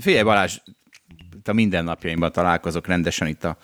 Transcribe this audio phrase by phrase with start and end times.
[0.00, 0.58] Figyelj Balázs,
[1.36, 3.56] itt a mindennapjaimban találkozok rendesen itt a,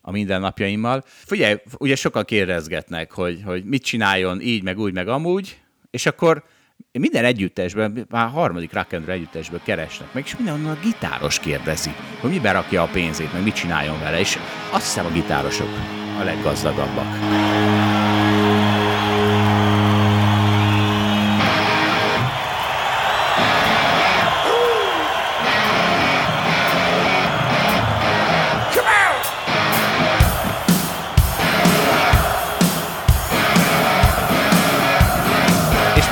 [0.00, 1.04] a mindennapjaimmal.
[1.06, 5.58] Figyelj, ugye sokan kérdezgetnek, hogy, hogy mit csináljon így, meg úgy, meg amúgy,
[5.90, 6.44] és akkor
[6.92, 12.38] minden együttesben, már harmadik rock együttesben keresnek meg, és mindenhonnan a gitáros kérdezi, hogy mi
[12.38, 14.38] berakja a pénzét, meg mit csináljon vele, és
[14.70, 15.70] azt hiszem a gitárosok
[16.20, 18.15] a leggazdagabbak.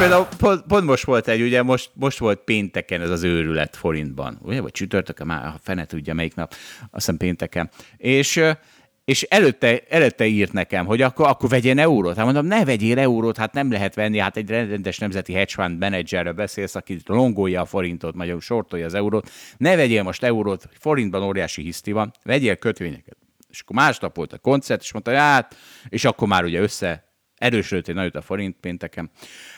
[0.05, 4.38] Például pont, pont most volt egy, ugye most, most volt pénteken ez az őrület forintban,
[4.42, 7.70] ugye, vagy csütörtökön, már a fene tudja melyik nap, azt hiszem pénteken.
[7.97, 8.42] És
[9.05, 12.16] és előtte, előtte írt nekem, hogy akkor, akkor vegyen eurót.
[12.16, 15.78] Hát mondom, ne vegyél eurót, hát nem lehet venni, hát egy rendes nemzeti hedge fund
[15.78, 19.30] menedzserről beszélsz, aki longolja a forintot, magyarul sortolja az eurót.
[19.56, 23.16] Ne vegyél most eurót, forintban óriási hiszti van, vegyél kötvényeket.
[23.50, 25.56] És akkor másnap volt a koncert, és mondta, hát,
[25.88, 27.03] és akkor már ugye össze
[27.38, 29.10] erősödött egy nagyot a forint pénteken.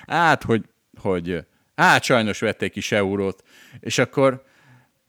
[0.07, 0.63] Hát, hogy,
[1.01, 1.45] hogy
[1.77, 3.43] hát sajnos vették is eurót,
[3.81, 4.45] és akkor,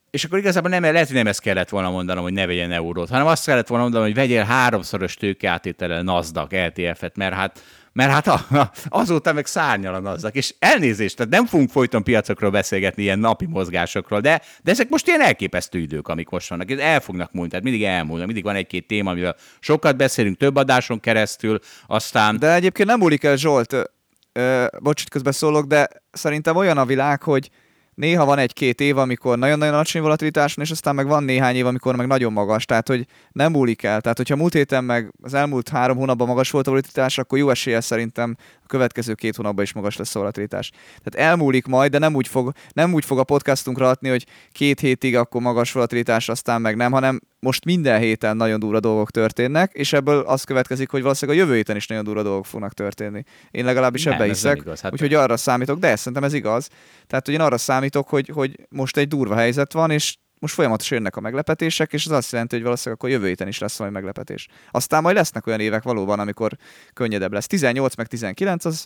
[0.09, 3.09] és akkor igazából nem, lehet, hogy nem ezt kellett volna mondanom, hogy ne vegyen eurót,
[3.09, 7.63] hanem azt kellett volna mondanom, hogy vegyél háromszoros tőkeátétele NASDAQ, LTF-et, mert hát
[7.97, 12.49] mert hát a, azóta meg szárnyal a nazzak, és elnézést, tehát nem fogunk folyton piacokról
[12.49, 16.79] beszélgetni, ilyen napi mozgásokról, de, de ezek most ilyen elképesztő idők, amik most vannak, ez
[16.79, 20.99] el fognak múlni, tehát mindig elmúlnak, mindig van egy-két téma, amivel sokat beszélünk több adáson
[20.99, 22.39] keresztül, aztán...
[22.39, 23.75] De egyébként nem múlik el Zsolt,
[24.31, 27.49] ö, bocs, közben szólok, de szerintem olyan a világ, hogy
[27.97, 31.65] néha van egy-két év, amikor nagyon-nagyon alacsony volatilitás van, és aztán meg van néhány év,
[31.65, 34.01] amikor meg nagyon magas, tehát hogy nem múlik el.
[34.01, 37.49] Tehát, hogyha múlt héten meg az elmúlt három hónapban magas volt a volatilitás, akkor jó
[37.49, 38.35] eséllyel szerintem
[38.67, 40.71] a következő két hónapban is magas lesz a volatilitás.
[41.03, 44.79] Tehát elmúlik majd, de nem úgy fog, nem úgy fog a podcastunkra adni, hogy két
[44.79, 49.71] hétig akkor magas volatilitás, aztán meg nem, hanem most minden héten nagyon durva dolgok történnek,
[49.73, 53.23] és ebből az következik, hogy valószínűleg a jövő héten is nagyon durva dolgok fognak történni.
[53.51, 56.69] Én legalábbis nem, ebbe hiszek, igaz, hát úgyhogy arra számítok, de szerintem ez igaz.
[57.07, 60.97] Tehát, hogy én arra számítok, hogy, hogy most egy durva helyzet van, és most folyamatosan
[60.97, 63.95] jönnek a meglepetések, és az azt jelenti, hogy valószínűleg akkor jövő héten is lesz valami
[63.95, 64.47] meglepetés.
[64.71, 66.51] Aztán majd lesznek olyan évek valóban, amikor
[66.93, 67.47] könnyedebb lesz.
[67.47, 68.85] 18 meg 19 az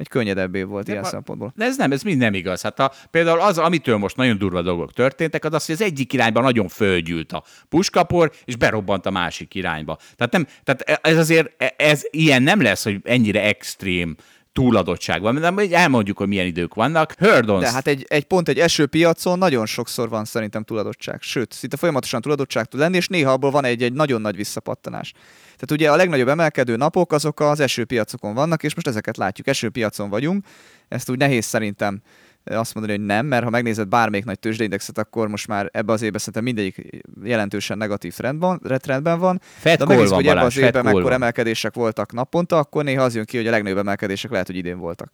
[0.00, 1.52] egy könnyedebb év volt de ilyen a, szempontból.
[1.56, 2.62] De ez nem, ez mind nem igaz.
[2.62, 6.12] Hát a, például az, amitől most nagyon durva dolgok történtek, az az, hogy az egyik
[6.12, 9.98] irányba nagyon fölgyűlt a puskapor, és berobbant a másik irányba.
[10.16, 14.16] Tehát, nem, tehát ez azért, ez ilyen nem lesz, hogy ennyire extrém
[14.52, 15.34] túladottság van.
[15.34, 17.14] De elmondjuk, hogy milyen idők vannak.
[17.18, 17.62] Hördons.
[17.62, 21.22] De hát egy, egy pont egy esőpiacon nagyon sokszor van szerintem túladottság.
[21.22, 25.12] Sőt, szinte folyamatosan túladottság tud lenni, és néha abból van egy, egy nagyon nagy visszapattanás.
[25.42, 30.08] Tehát ugye a legnagyobb emelkedő napok azok az esőpiacokon vannak, és most ezeket látjuk, esőpiacon
[30.08, 30.44] vagyunk.
[30.88, 32.02] Ezt úgy nehéz szerintem
[32.44, 36.02] azt mondani, hogy nem, mert ha megnézed bármelyik nagy tőzsdeindexet, akkor most már ebbe az
[36.02, 39.40] évben szerintem mindegyik jelentősen negatív trendben, trendben van.
[39.42, 43.24] Fed De megnézzük, hogy ebbe az évben mekkora emelkedések voltak naponta, akkor néha az jön
[43.24, 45.12] ki, hogy a legnagyobb emelkedések lehet, hogy idén voltak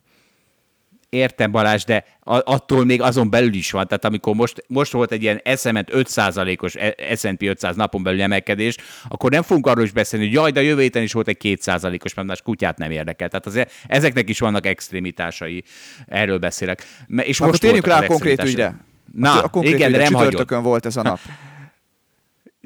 [1.16, 3.86] értem Balázs, de attól még azon belül is van.
[3.86, 6.74] Tehát amikor most, most volt egy ilyen eszemet 5%-os
[7.16, 8.76] S&P 500 napon belül emelkedés,
[9.08, 11.38] akkor nem fogunk arról is beszélni, hogy jaj, de a jövő héten is volt egy
[11.42, 13.28] 2%-os, mert más kutyát nem érdekel.
[13.28, 15.64] Tehát azért ezeknek is vannak extrémitásai.
[16.06, 16.86] Erről beszélek.
[17.16, 18.74] És akkor most térjünk rá a konkrét ügyre.
[19.12, 20.50] Na, a konkrét igen, ügyre, nem hagyott.
[20.50, 21.18] volt ez a nap.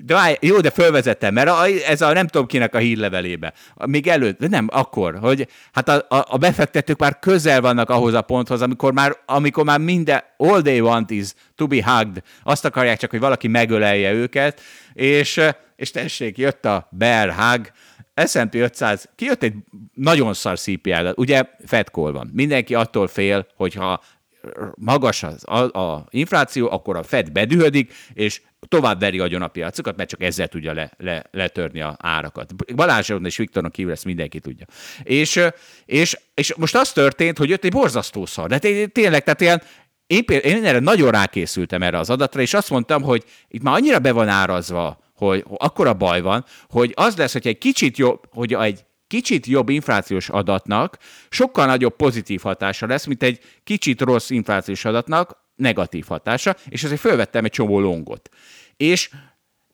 [0.04, 3.52] De várj, jó, de fölvezettem, mert a, ez a nem tudom kinek a hírlevelébe.
[3.86, 8.22] Még előtt, nem, akkor, hogy hát a, a, a befektetők már közel vannak ahhoz a
[8.22, 12.22] ponthoz, amikor már, amikor már minden, all they want is to be hugged.
[12.42, 14.60] Azt akarják csak, hogy valaki megölelje őket,
[14.92, 15.40] és,
[15.76, 17.70] és tessék, jött a bear hug,
[18.26, 19.54] S&P 500, kijött egy
[19.94, 22.30] nagyon szar CPI, ugye Fed call van.
[22.32, 24.02] Mindenki attól fél, hogyha
[24.74, 29.96] magas az, a, a infláció, akkor a Fed bedühödik, és tovább veri agyon a piacokat,
[29.96, 32.74] mert csak ezzel tudja le, le, letörni a árakat.
[32.74, 34.66] Balázson és Viktornak kívül ezt mindenki tudja.
[35.02, 35.40] És,
[35.84, 38.48] és, és most az történt, hogy jött egy borzasztó szar.
[38.48, 39.62] De tényleg, tehát ilyen,
[40.06, 43.98] én, én erre nagyon rákészültem erre az adatra, és azt mondtam, hogy itt már annyira
[43.98, 48.20] be van árazva, hogy akkor a baj van, hogy az lesz, hogy egy kicsit jobb,
[48.32, 50.98] hogy egy kicsit jobb inflációs adatnak
[51.30, 57.00] sokkal nagyobb pozitív hatása lesz, mint egy kicsit rossz inflációs adatnak negatív hatása, és ezért
[57.00, 58.28] fölvettem egy csomó longot.
[58.76, 59.10] És,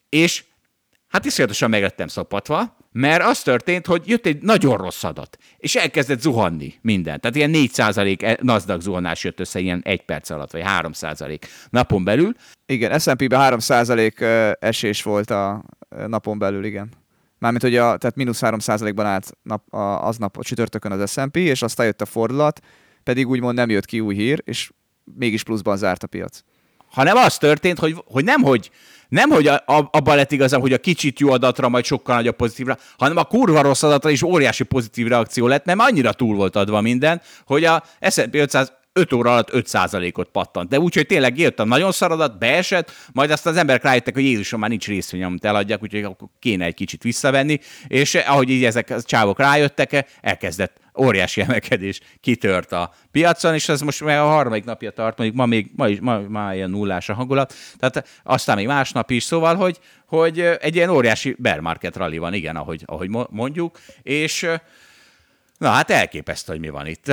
[0.08, 0.44] és
[1.08, 6.20] hát iszonyatosan meglettem szopatva, mert az történt, hogy jött egy nagyon rossz adat, és elkezdett
[6.20, 7.20] zuhanni minden.
[7.20, 11.40] Tehát ilyen 4% e- NASDAQ zuhanás jött össze ilyen egy perc alatt, vagy 3%
[11.70, 12.32] napon belül.
[12.66, 15.64] Igen, S&P-ben 3% esés volt a
[16.06, 17.04] napon belül, igen.
[17.38, 21.62] Mármint, hogy a, tehát mínusz 3%-ban állt nap, a, aznap a csütörtökön az S&P, és
[21.62, 22.60] aztán jött a fordulat,
[23.02, 24.70] pedig úgymond nem jött ki új hír, és
[25.04, 26.40] mégis pluszban zárt a piac.
[26.90, 28.70] Hanem az történt, hogy, hogy nem, hogy
[29.08, 32.36] nem, hogy a, a, abban lett igazam, hogy a kicsit jó adatra majd sokkal nagyobb
[32.36, 36.56] pozitívra, hanem a kurva rossz adatra is óriási pozitív reakció lett, mert annyira túl volt
[36.56, 40.68] adva minden, hogy a S&P 500 5 óra alatt 5%-ot pattant.
[40.68, 44.60] De úgyhogy tényleg jött a nagyon szaradat, beesett, majd aztán az emberek rájöttek, hogy Jézusom
[44.60, 48.90] már nincs részvény, amit eladjak, úgyhogy akkor kéne egy kicsit visszavenni, és ahogy így ezek
[48.90, 54.64] a csávok rájöttek, elkezdett óriási emelkedés kitört a piacon, és ez most már a harmadik
[54.64, 58.56] napja tart, mondjuk ma még ma, is, ma, ma ilyen nullás a hangulat, tehát aztán
[58.56, 62.82] még másnap is, szóval, hogy, hogy egy ilyen óriási bear market rally van, igen, ahogy,
[62.86, 64.48] ahogy mondjuk, és
[65.58, 67.12] na hát elképesztő, hogy mi van itt.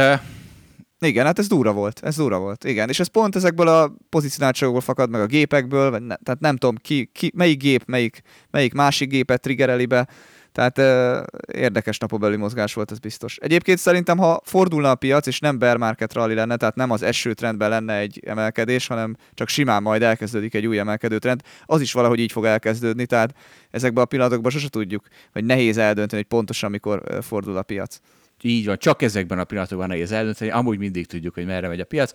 [1.03, 2.89] Igen, hát ez durva volt, ez durva volt, igen.
[2.89, 6.75] És ez pont ezekből a pozícionáltságokból fakad meg a gépekből, vagy ne, tehát nem tudom,
[6.75, 8.21] ki, ki, melyik gép, melyik,
[8.51, 10.07] melyik másik gépet triggereli be,
[10.53, 13.37] tehát uh, érdekes napobeli mozgás volt, ez biztos.
[13.37, 17.01] Egyébként szerintem, ha fordulna a piac, és nem bear market rally lenne, tehát nem az
[17.01, 21.81] eső trendben lenne egy emelkedés, hanem csak simán majd elkezdődik egy új emelkedő trend, az
[21.81, 23.35] is valahogy így fog elkezdődni, tehát
[23.71, 27.99] ezekben a pillanatokban sose tudjuk, vagy nehéz eldönteni, hogy pontosan mikor fordul a piac.
[28.45, 31.85] Így van, csak ezekben a pillanatokban nehéz eldönteni, amúgy mindig tudjuk, hogy merre megy a
[31.85, 32.11] piac.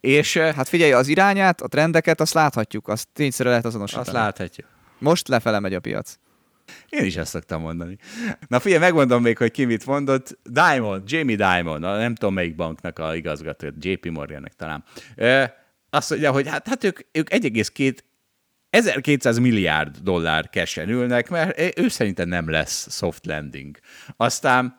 [0.00, 4.06] És hát figyelj, az irányát, a trendeket, azt láthatjuk, azt tényszerűen lehet azonosítani.
[4.06, 4.68] Azt láthatjuk.
[4.98, 6.18] Most lefele megy a piac.
[6.88, 7.96] Én is ezt szoktam mondani.
[8.48, 10.38] Na figyelj, megmondom még, hogy ki mit mondott.
[10.42, 14.84] Diamond, Jamie Diamond, nem tudom melyik banknak a igazgató, JP Morgannek talán.
[15.90, 17.96] Azt mondja, hogy hát, hát ők, ők 1,2
[18.70, 23.78] 1200 milliárd dollár kesen ülnek, mert ő szerintem nem lesz soft landing.
[24.16, 24.76] Aztán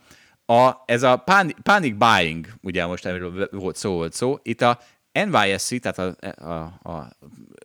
[0.53, 4.79] a, ez a panic, panic buying, ugye most erről volt szó, volt szó, itt a
[5.11, 7.09] NYSC, tehát a, a, a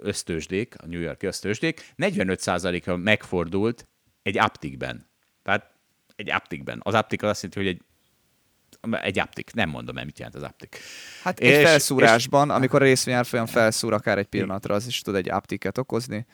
[0.01, 3.89] ösztősdék, a New York ösztősdék 45%-a megfordult
[4.23, 5.07] egy aptikben.
[5.43, 5.71] Tehát
[6.17, 6.81] egy aptikben.
[6.83, 7.87] Az aptik az azt jelenti, hogy egy
[9.03, 10.79] egy aptik, nem mondom el, mit jelent az aptik.
[11.23, 15.15] Hát és, egy felszúrásban, és, amikor a részvényárfolyam felszúr akár egy pillanatra, az is tud
[15.15, 16.27] egy aptiket okozni.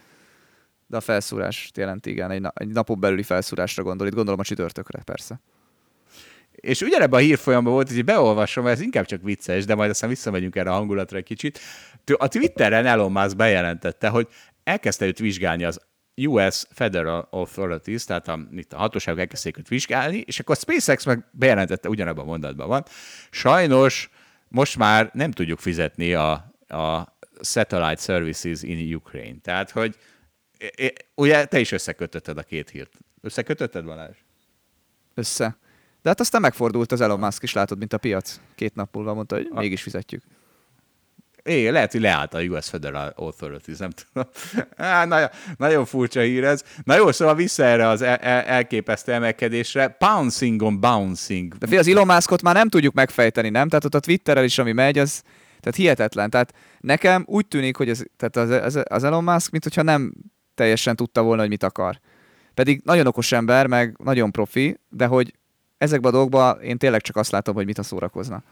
[0.87, 4.07] De a felszúrás jelenti, igen, egy, egy napon belüli felszúrásra gondol.
[4.07, 5.41] Itt gondolom a csütörtökre, persze.
[6.65, 10.57] És ugyanebben a hírfolyamban volt, hogy beolvasom, ez inkább csak vicces, de majd aztán visszamegyünk
[10.57, 11.61] erre a hangulatra egy kicsit.
[12.17, 14.29] A Twitteren Elon Musk bejelentette, hogy
[14.65, 15.81] elkezdte őt vizsgálni az
[16.17, 21.05] US Federal Authorities, tehát a, itt a hatóságok elkezdték őt vizsgálni, és akkor a SpaceX
[21.05, 22.85] meg bejelentette, ugyanabban a mondatban van,
[23.31, 24.11] sajnos
[24.49, 26.33] most már nem tudjuk fizetni a,
[26.69, 29.39] a Satellite Services in Ukraine.
[29.43, 29.97] Tehát, hogy
[31.15, 32.99] ugye te is összekötötted a két hírt.
[33.21, 34.17] Összekötötted, Balázs?
[35.15, 35.63] Össze.
[36.05, 38.41] De hát aztán megfordult az Elon Musk is, látod, mint a piac.
[38.55, 40.23] Két nap múlva mondta, hogy mégis fizetjük.
[41.43, 44.29] É, lehet, hogy leállt a US Federal Authorities, nem tudom.
[44.77, 46.63] Á, nagyon, nagyon furcsa hír ez.
[46.83, 49.89] Na jó, szóval vissza erre az el, el, elképesztő emelkedésre.
[49.89, 51.55] Pouncing on bouncing.
[51.55, 53.69] De fi, az Elon Muskot már nem tudjuk megfejteni, nem?
[53.69, 55.23] Tehát ott a Twitterrel is, ami megy, az
[55.61, 56.31] tehát hihetetlen.
[56.31, 60.13] Tehát nekem úgy tűnik, hogy ez, tehát az, az, az Elon Musk, mint hogyha nem
[60.55, 62.01] teljesen tudta volna, hogy mit akar.
[62.55, 65.35] Pedig nagyon okos ember, meg nagyon profi, de hogy
[65.79, 68.43] ezekben a dolgokban én tényleg csak azt látom, hogy mit a szórakozna.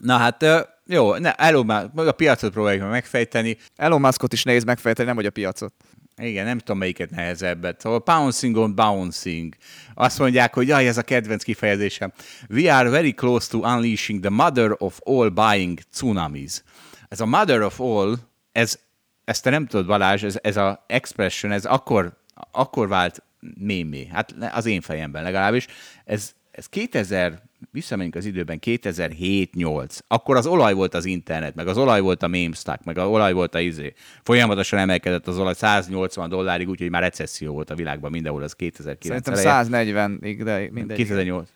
[0.00, 0.44] Na hát
[0.86, 3.56] jó, ne, Elon Musk, a piacot próbáljuk meg megfejteni.
[3.76, 5.74] Elon Muskot is nehéz megfejteni, nem hogy a piacot.
[6.22, 7.80] Igen, nem tudom melyiket nehezebbet.
[7.80, 9.54] Szóval bouncing on bouncing.
[9.94, 12.12] Azt mondják, hogy jaj, ez a kedvenc kifejezésem.
[12.50, 16.62] We are very close to unleashing the mother of all buying tsunamis.
[17.08, 18.16] Ez a mother of all,
[18.52, 18.78] ez,
[19.24, 22.12] ezt te nem tudod, Balázs, ez, ez a expression, ez akkor,
[22.50, 23.22] akkor vált
[23.58, 24.06] mémé.
[24.12, 25.66] Hát az én fejemben legalábbis.
[26.04, 31.78] Ez, ez 2000 visszamegyünk az időben, 2007-8, akkor az olaj volt az internet, meg az
[31.78, 33.92] olaj volt a meme stack, meg az olaj volt a izé.
[34.22, 39.24] Folyamatosan emelkedett az olaj 180 dollárig, úgyhogy már recesszió volt a világban mindenhol, az 2009
[39.24, 40.96] Szerintem 140-ig, de mindegy.
[40.96, 41.48] 2008.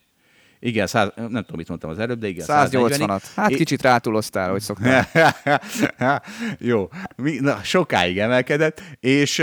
[0.62, 2.44] Igen, 100, nem tudom, mit mondtam az előbb, de igen.
[2.49, 3.23] 180-at.
[3.37, 4.92] Hát kicsit rátuloztál, hogy szoktam.
[6.59, 9.42] Jó, na, sokáig emelkedett, és,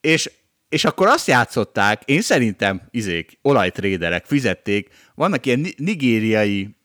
[0.00, 0.30] és
[0.68, 6.76] és akkor azt játszották, én szerintem izék, olajtréderek fizették, vannak ilyen nigériai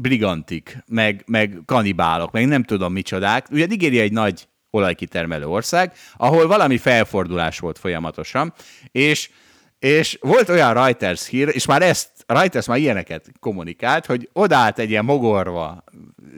[0.00, 3.46] brigantik, meg, meg kanibálok, meg nem tudom micsodák.
[3.50, 8.54] Ugye Nigéria egy nagy olajkitermelő ország, ahol valami felfordulás volt folyamatosan,
[8.92, 9.30] és
[9.78, 14.90] és volt olyan Reuters hír, és már ezt, Reuters már ilyeneket kommunikált, hogy odállt egy
[14.90, 15.84] ilyen mogorva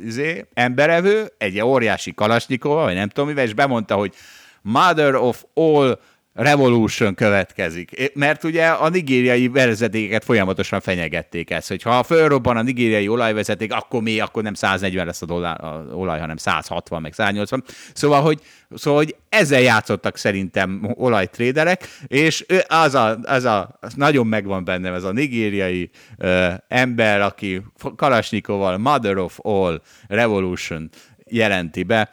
[0.04, 4.14] izé, emberevő, egy ilyen óriási kalasnyikova, vagy nem tudom mivel, és bemondta, hogy
[4.62, 5.98] Mother of all
[6.38, 8.12] revolution következik.
[8.14, 14.02] Mert ugye a nigériai vezetéket folyamatosan fenyegették ezt, hogy ha fölrobban a nigériai olajvezeték, akkor
[14.02, 15.60] mi, akkor nem 140 lesz a, dollár,
[15.92, 17.64] olaj, hanem 160, meg 180.
[17.92, 18.40] Szóval, hogy,
[18.74, 24.94] szóval, hogy ezzel játszottak szerintem olajtréderek, és az a, az a, az nagyon megvan bennem
[24.94, 27.62] ez a nigériai uh, ember, aki
[27.96, 30.90] Kalasnyikovval Mother of All Revolution
[31.30, 32.10] jelenti be.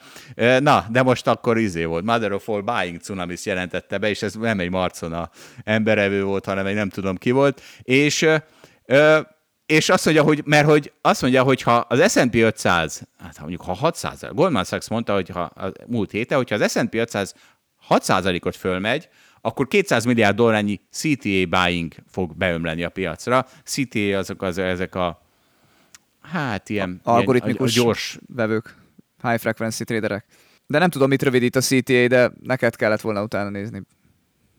[0.60, 4.34] Na, de most akkor izé volt, Mother of All Buying Tsunamis jelentette be, és ez
[4.34, 5.30] nem egy Marcona
[5.64, 8.28] emberevő volt, hanem egy nem tudom ki volt, és
[9.66, 13.60] és azt mondja, hogy, mert hogy azt mondja, hogy ha az S&P 500, hát mondjuk
[13.60, 17.34] ha 600, Goldman Sachs mondta, hogy ha a múlt héten, hogyha az S&P 500
[17.88, 19.08] 6%-ot fölmegy,
[19.40, 23.46] akkor 200 milliárd dollárnyi CTA buying fog beömleni a piacra.
[23.64, 25.22] CTA azok az, ezek a
[26.22, 28.74] hát ilyen, algoritmikus ilyen, a, a gyors vevők
[29.22, 30.24] high frequency traderek.
[30.66, 33.82] De nem tudom, mit rövidít a CTA, de neked kellett volna utána nézni.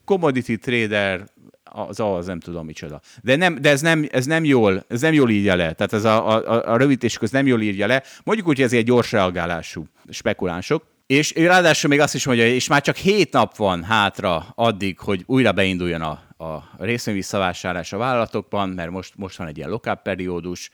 [0.06, 1.26] Commodity trader,
[1.64, 3.02] az az nem tudom micsoda.
[3.24, 5.74] De, nem, de ez, nem, ez nem jól, ez nem jól írja le.
[5.74, 8.04] Tehát ez a, a, a rövidítés köz nem jól írja le.
[8.24, 10.84] Mondjuk úgy, hogy ez egy gyors reagálású spekulánsok.
[11.08, 15.24] És ráadásul még azt is mondja, és már csak hét nap van hátra addig, hogy
[15.26, 20.70] újra beinduljon a, a részvényvisszavásárlás a vállalatokban, mert most, most van egy ilyen lokább periódus,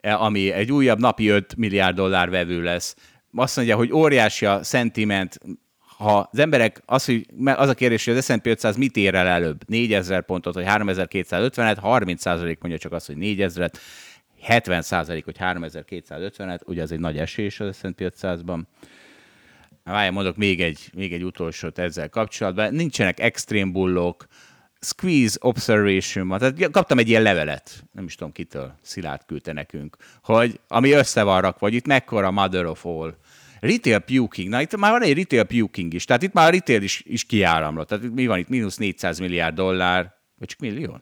[0.00, 2.96] ami egy újabb napi 5 milliárd dollár vevő lesz
[3.34, 5.38] azt mondja, hogy óriási a szentiment,
[5.96, 9.26] ha az emberek, az, hogy az a kérdés, hogy az S&P 500 mit ér el
[9.26, 13.72] előbb, 4000 pontot, vagy 3250-et, 30% mondja csak azt, hogy 4000-et,
[14.48, 18.60] 70% hogy 3250-et, ugye ez egy nagy esés az S&P 500-ban.
[19.84, 22.74] Várjál, mondok még egy, még egy utolsót ezzel kapcsolatban.
[22.74, 24.26] Nincsenek extrém bullok,
[24.84, 30.60] squeeze observation tehát kaptam egy ilyen levelet, nem is tudom kitől, Szilárd küldte nekünk, hogy
[30.68, 33.14] ami össze van rakva, hogy itt mekkora mother of all.
[33.60, 36.82] Retail puking, na itt már van egy retail puking is, tehát itt már a retail
[36.82, 41.00] is, is kiáramlott, tehát mi van itt, mínusz 400 milliárd dollár, vagy csak millió?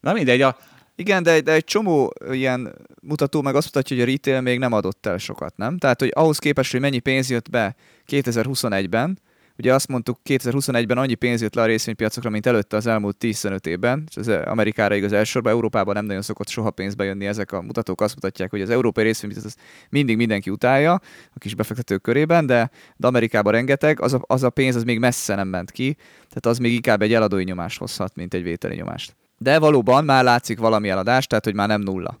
[0.00, 0.56] Na mindegy, a,
[0.94, 4.72] igen, de, de egy csomó ilyen mutató meg azt mutatja, hogy a retail még nem
[4.72, 5.78] adott el sokat, nem?
[5.78, 7.74] Tehát, hogy ahhoz képest, hogy mennyi pénz jött be
[8.06, 9.18] 2021-ben,
[9.62, 13.66] Ugye azt mondtuk, 2021-ben annyi pénz jött le a részvénypiacokra, mint előtte az elmúlt 10-15
[13.66, 17.62] évben, és az Amerikára igaz elsősorban, Európában nem nagyon szokott soha pénzbe jönni ezek a
[17.62, 19.56] mutatók, azt mutatják, hogy az európai részvénypiac az
[19.90, 20.92] mindig mindenki utálja
[21.34, 24.98] a kis befektetők körében, de, de Amerikában rengeteg, az a, az a pénz az még
[24.98, 25.96] messze nem ment ki,
[26.28, 29.16] tehát az még inkább egy eladói nyomást hozhat, mint egy vételi nyomást.
[29.38, 32.20] De valóban már látszik valami eladás, tehát hogy már nem nulla.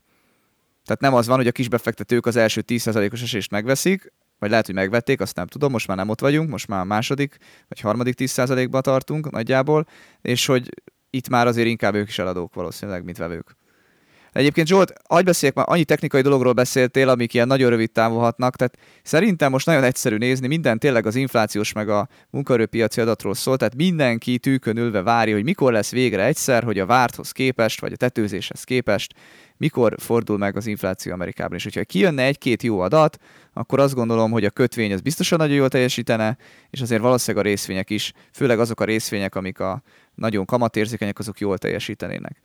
[0.84, 4.74] Tehát nem az van, hogy a kisbefektetők az első 10%-os esést megveszik, vagy lehet, hogy
[4.74, 7.36] megvették, azt nem tudom, most már nem ott vagyunk, most már a második
[7.68, 9.86] vagy harmadik 10%-ba tartunk nagyjából,
[10.20, 10.68] és hogy
[11.10, 13.56] itt már azért inkább ők is eladók valószínűleg, mint vevők.
[14.32, 18.78] Egyébként Zsolt, hagyj beszéljek, már annyi technikai dologról beszéltél, amik ilyen nagyon rövid távolhatnak, tehát
[19.02, 23.74] szerintem most nagyon egyszerű nézni, minden tényleg az inflációs meg a munkaerőpiaci adatról szól, tehát
[23.74, 27.96] mindenki tűkön ülve várja, hogy mikor lesz végre egyszer, hogy a várthoz képest, vagy a
[27.96, 29.14] tetőzéshez képest,
[29.56, 31.56] mikor fordul meg az infláció Amerikában.
[31.56, 33.18] És hogyha kijönne egy-két jó adat,
[33.52, 36.36] akkor azt gondolom, hogy a kötvény az biztosan nagyon jól teljesítene,
[36.70, 39.82] és azért valószínűleg a részvények is, főleg azok a részvények, amik a
[40.14, 42.40] nagyon kamatérzékenyek, azok jól teljesítenének.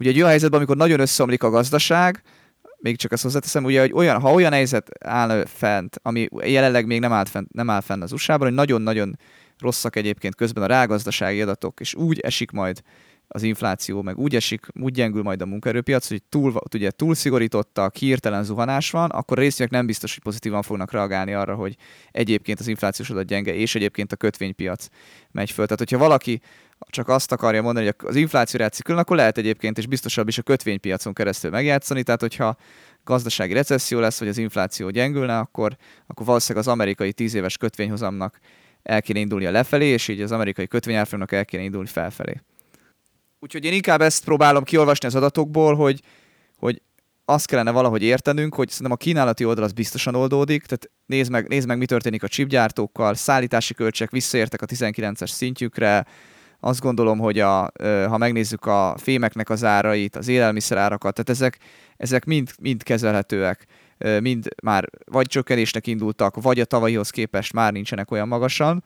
[0.00, 2.22] Ugye egy olyan helyzetben, amikor nagyon összeomlik a gazdaság,
[2.78, 7.00] még csak ezt hozzáteszem, ugye, hogy olyan, ha olyan helyzet áll fent, ami jelenleg még
[7.00, 9.18] nem, állt fent, nem áll fenn az USA-ban, hogy nagyon-nagyon
[9.58, 12.82] rosszak egyébként közben a rágazdasági adatok, és úgy esik majd
[13.32, 17.96] az infláció, meg úgy esik, úgy gyengül majd a munkaerőpiac, hogy túl, ugye túl szigorítottak,
[17.96, 21.76] hirtelen zuhanás van, akkor a részvények nem biztos, hogy pozitívan fognak reagálni arra, hogy
[22.10, 24.88] egyébként az inflációs adat gyenge, és egyébként a kötvénypiac
[25.30, 25.64] megy föl.
[25.64, 26.40] Tehát, hogyha valaki
[26.88, 30.42] csak azt akarja mondani, hogy az infláció külön, akkor lehet egyébként és biztosabb is a
[30.42, 32.02] kötvénypiacon keresztül megjátszani.
[32.02, 32.56] Tehát, hogyha
[33.04, 38.38] gazdasági recesszió lesz, vagy az infláció gyengülne, akkor, akkor valószínűleg az amerikai 10 éves kötvényhozamnak
[38.82, 42.40] el kéne indulnia lefelé, és így az amerikai kötvényárfolyamnak el kéne indulni felfelé.
[43.40, 46.00] Úgyhogy én inkább ezt próbálom kiolvasni az adatokból, hogy,
[46.56, 46.82] hogy
[47.24, 51.48] azt kellene valahogy értenünk, hogy szerintem a kínálati oldal az biztosan oldódik, tehát nézd meg,
[51.48, 56.06] nézd meg mi történik a chipgyártókkal, szállítási költségek visszaértek a 19-es szintjükre,
[56.60, 57.72] azt gondolom, hogy a,
[58.08, 61.58] ha megnézzük a fémeknek az árait, az élelmiszerárakat, tehát ezek,
[61.96, 63.66] ezek mind, mind kezelhetőek,
[64.20, 68.84] mind már vagy csökkenésnek indultak, vagy a tavalyihoz képest már nincsenek olyan magasan.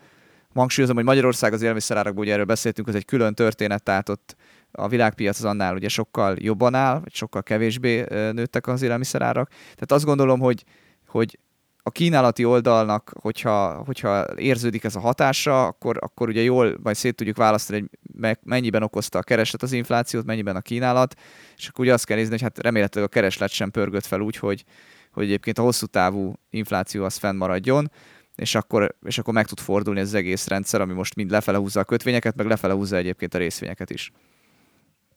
[0.54, 4.36] Hangsúlyozom, hogy Magyarország az élelmiszerárakból, ugye erről beszéltünk, az egy külön történet, tehát ott
[4.72, 9.48] a világpiac az annál ugye sokkal jobban áll, vagy sokkal kevésbé nőttek az élelmiszerárak.
[9.48, 10.64] Tehát azt gondolom, hogy,
[11.06, 11.38] hogy
[11.86, 17.14] a kínálati oldalnak, hogyha, hogyha érződik ez a hatása, akkor, akkor ugye jól majd szét
[17.14, 17.84] tudjuk választani,
[18.20, 21.14] hogy mennyiben okozta a kereslet az inflációt, mennyiben a kínálat,
[21.56, 24.36] és akkor ugye azt kell nézni, hogy hát remélhetőleg a kereslet sem pörgött fel úgy,
[24.36, 24.64] hogy,
[25.12, 27.90] hogy egyébként a hosszú távú infláció az fennmaradjon,
[28.36, 31.58] és akkor, és akkor meg tud fordulni ez az egész rendszer, ami most mind lefele
[31.58, 34.12] húzza a kötvényeket, meg lefele húzza egyébként a részvényeket is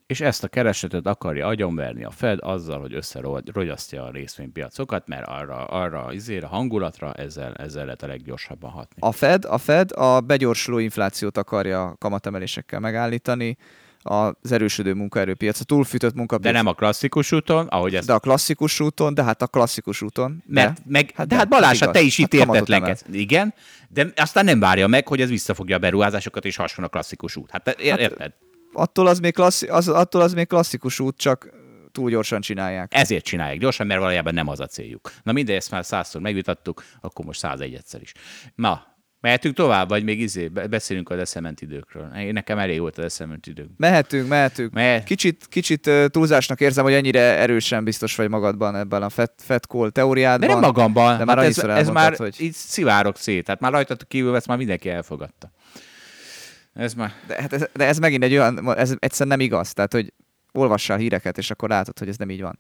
[0.07, 5.65] és ezt a keresetet akarja agyonverni a Fed azzal, hogy összerogyasztja a részvénypiacokat, mert arra,
[5.65, 9.01] arra izére, hangulatra ezzel, ezzel lehet a leggyorsabban hatni.
[9.01, 13.57] A Fed, a Fed a begyorsuló inflációt akarja kamatemelésekkel megállítani,
[14.07, 16.51] az erősödő munkaerőpiac, a túlfűtött munkapiac.
[16.51, 18.07] De nem a klasszikus úton, ahogy ezt...
[18.07, 20.43] De a klasszikus úton, de hát a klasszikus úton.
[20.45, 23.03] De, Mert, meg, hát de, de hát Balázs, hát te is itt hát értetlenkedsz.
[23.11, 23.53] Igen,
[23.89, 27.51] de aztán nem várja meg, hogy ez visszafogja a beruházásokat, és hasonló a klasszikus út.
[27.51, 28.19] Hát, hát érted?
[28.19, 28.33] Hát,
[28.73, 31.49] attól az még, klasszi, az, attól az még klasszikus út, csak
[31.91, 32.91] túl gyorsan csinálják.
[32.95, 35.11] Ezért csinálják gyorsan, mert valójában nem az a céljuk.
[35.23, 38.11] Na mindegy, ezt már százszor megvitattuk, akkor most százegy egyszer is.
[38.55, 38.97] Na,
[39.27, 42.07] Mehetünk tovább, vagy még izé, beszélünk az eszement időkről.
[42.31, 43.69] Nekem elég volt az eszement idők.
[43.77, 44.74] Mehetünk, mehetünk.
[44.74, 45.03] Mehet.
[45.03, 49.89] Kicsit, kicsit túlzásnak érzem, hogy ennyire erősen biztos vagy magadban ebben a fat, fat call
[49.89, 50.48] teóriádban.
[50.48, 51.17] De nem magamban.
[51.17, 52.36] De már hát ez, ez már hogy...
[52.41, 53.46] így szivárok szét.
[53.46, 55.51] Tehát már rajtatok kívül ezt már mindenki elfogadta.
[56.74, 57.13] Ez már...
[57.27, 59.74] De, hát ez, de ez megint egy olyan, ez egyszerűen nem igaz.
[59.74, 60.13] Tehát, hogy
[60.51, 62.60] olvassál híreket, és akkor látod, hogy ez nem így van.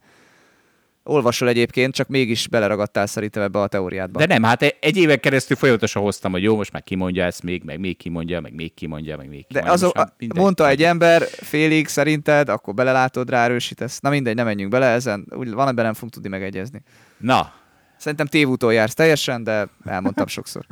[1.07, 4.19] Olvasol egyébként, csak mégis beleragadtál szerintem ebbe a teóriádba.
[4.19, 7.63] De nem, hát egy éven keresztül folyamatosan hoztam, hogy jó, most már kimondja ezt még,
[7.63, 9.75] meg még kimondja, meg még kimondja, meg még kimondja.
[9.77, 13.99] De az a, mondta egy ember félig szerinted, akkor belelátod, ráerősítesz.
[13.99, 15.27] Na mindegy, nem menjünk bele ezen.
[15.35, 16.81] Úgy van, ebben nem fogunk tudni megegyezni.
[17.17, 17.53] Na.
[17.97, 20.65] Szerintem tévúton jársz teljesen, de elmondtam sokszor.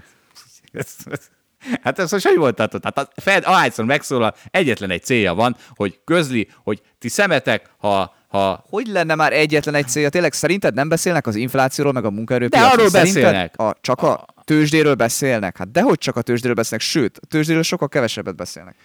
[1.81, 2.83] Hát ez most hogy volt tartott?
[2.83, 8.15] Hát a Fed ahányszor megszólal, egyetlen egy célja van, hogy közli, hogy ti szemetek, ha
[8.35, 8.63] ha...
[8.69, 10.09] Hogy lenne már egyetlen egy célja?
[10.09, 12.69] Tényleg szerinted nem beszélnek az inflációról, meg a munkaerőpiacról?
[12.69, 13.59] De arról szerinted beszélnek.
[13.59, 15.57] A, csak a tőzsdéről beszélnek?
[15.57, 18.75] Hát dehogy csak a tőzsdéről beszélnek, sőt, a tőzsdéről sokkal kevesebbet beszélnek.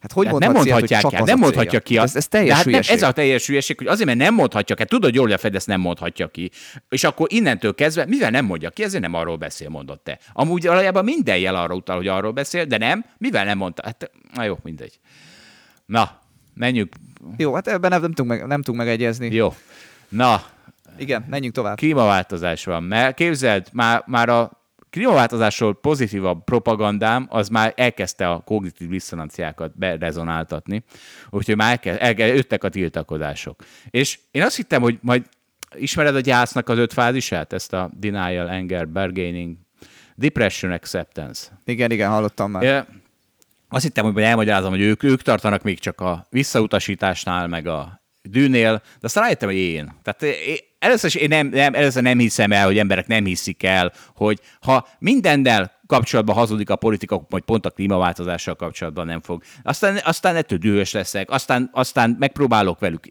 [0.00, 1.98] Hát hogy hát nem mondhatják ilyet, el, nem mondhatja ki.
[1.98, 2.02] A...
[2.02, 4.84] Ez, ez teljes hát nem, ez a teljes hülyeség, hogy azért, mert nem mondhatja ki,
[4.84, 6.50] tudod jól, hogy a Fed ezt nem mondhatja ki.
[6.88, 10.18] És akkor innentől kezdve, mivel nem mondja ki, ezért nem arról beszél, mondott te.
[10.32, 13.82] Amúgy valójában minden jel arra utal, hogy arról beszél, de nem, mivel nem mondta.
[13.84, 14.98] Hát, na jó, mindegy.
[15.86, 16.21] Na,
[16.54, 16.94] menjünk.
[17.36, 19.34] Jó, hát ebben nem, nem, tudunk, meg, nem tudunk megegyezni.
[19.34, 19.54] Jó.
[20.08, 20.42] Na.
[20.98, 21.76] Igen, menjünk tovább.
[21.76, 28.88] Klímaváltozás van, mert képzeld, már, már a klímaváltozásról pozitívabb propagandám, az már elkezdte a kognitív
[28.88, 30.84] diszonanciákat berezonáltatni,
[31.30, 33.64] úgyhogy már elkezd, elkezd, jöttek a tiltakozások.
[33.90, 35.26] És én azt hittem, hogy majd
[35.74, 39.56] ismered a gyásznak az öt fázisát, ezt a denial, anger, bargaining,
[40.14, 41.60] depression, acceptance.
[41.64, 42.86] Igen, igen, hallottam már.
[43.72, 48.72] Azt hittem, hogy elmagyarázom, hogy ők, ők tartanak még csak a visszautasításnál, meg a dűnél,
[48.72, 49.92] de aztán rájöttem, hogy én.
[50.02, 53.62] Tehát én, először is én nem, nem, először nem hiszem el, hogy emberek nem hiszik
[53.62, 59.42] el, hogy ha mindennel kapcsolatban hazudik a politika, hogy pont a klímaváltozással kapcsolatban nem fog.
[59.62, 63.06] Aztán, aztán ettől dühös leszek, aztán, aztán megpróbálok velük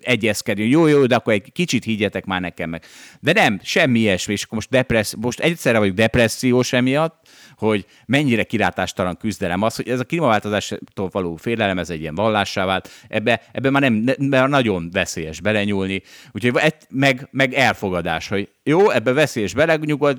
[0.00, 0.64] egyezkedni.
[0.64, 2.84] Jó, jó, de akkor egy kicsit higgyetek már nekem meg.
[3.20, 8.42] De nem, semmi ilyesmi, és akkor most, depressz, most egyszerre vagyok depressziós emiatt, hogy mennyire
[8.42, 13.42] kilátástalan küzdelem az, hogy ez a klímaváltozástól való félelem, ez egy ilyen vallássá vált, ebbe,
[13.52, 19.54] ebbe már nem, ne, nagyon veszélyes belenyúlni, úgyhogy meg, meg elfogadás, hogy jó, ebbe veszélyes
[19.54, 20.18] belenyugod,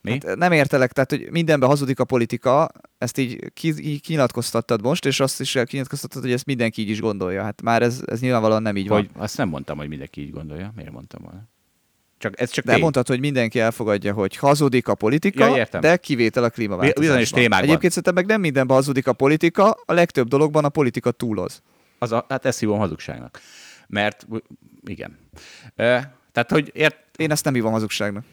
[0.00, 0.10] mi?
[0.10, 5.06] Hát nem értelek, tehát hogy mindenben hazudik a politika, ezt így, ki, így kinyilatkoztattad most,
[5.06, 7.42] és azt is kinyilatkoztattad, hogy ezt mindenki így is gondolja.
[7.42, 9.22] Hát már ez, ez nyilvánvalóan nem így hogy, van.
[9.22, 10.72] Azt nem mondtam, hogy mindenki így gondolja.
[10.76, 11.48] Miért mondtam volna?
[12.18, 12.80] Csak, ez csak de tény.
[12.80, 15.80] mondtad, hogy mindenki elfogadja, hogy hazudik a politika, ja, értem.
[15.80, 17.04] de kivétel a klímaváltozásban.
[17.04, 17.68] Bizonyos témákban.
[17.68, 21.62] Egyébként szerintem meg nem mindenben hazudik a politika, a legtöbb dologban a politika túloz.
[21.98, 23.40] Az a, hát ezt hívom hazugságnak.
[23.86, 24.26] Mert
[24.84, 25.18] igen.
[25.76, 26.96] E, tehát, hogy ért...
[27.16, 28.24] Én ezt nem hívom hazugságnak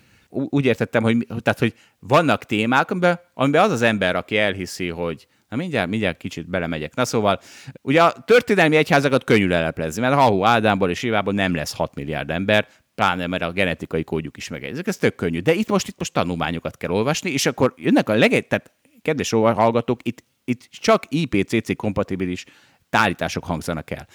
[0.49, 5.27] úgy értettem, hogy, tehát, hogy vannak témák, amiben, amiben az az ember, aki elhiszi, hogy
[5.49, 6.95] Na mindjárt, mindjárt kicsit belemegyek.
[6.95, 7.39] Na szóval,
[7.81, 12.29] ugye a történelmi egyházakat könnyű leleplezni, mert Hahó Ádámból és Évából nem lesz 6 milliárd
[12.29, 14.87] ember, pláne mert a genetikai kódjuk is megegyezik.
[14.87, 15.39] Ez tök könnyű.
[15.39, 18.71] De itt most, itt most tanulmányokat kell olvasni, és akkor jönnek a legegy, tehát
[19.01, 22.45] kedves hallgatók, itt, itt csak IPCC kompatibilis
[22.89, 24.07] tárítások hangzanak el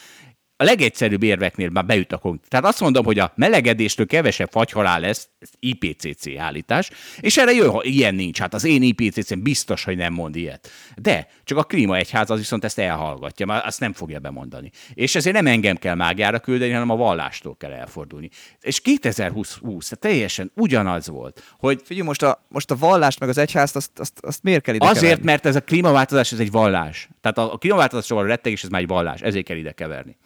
[0.60, 2.40] a legegyszerűbb érveknél már beüt a konk.
[2.48, 7.72] Tehát azt mondom, hogy a melegedéstől kevesebb fagyhalál lesz, ez IPCC állítás, és erre jó,
[7.72, 8.38] ha ilyen nincs.
[8.38, 10.70] Hát az én IPCC-m biztos, hogy nem mond ilyet.
[10.96, 14.70] De csak a klímaegyház az viszont ezt elhallgatja, mert azt nem fogja bemondani.
[14.94, 18.30] És ezért nem engem kell mágiára küldeni, hanem a vallástól kell elfordulni.
[18.60, 21.80] És 2020 20, teljesen ugyanaz volt, hogy...
[21.84, 24.86] Figyelj, most a, most a vallást meg az egyházt, azt, azt, azt miért kell ide
[24.86, 25.24] Azért, keverni?
[25.24, 27.08] mert ez a klímaváltozás, ez egy vallás.
[27.20, 30.16] Tehát a, a klímaváltozásról rettegés, ez már egy vallás, ezért kell ide keverni.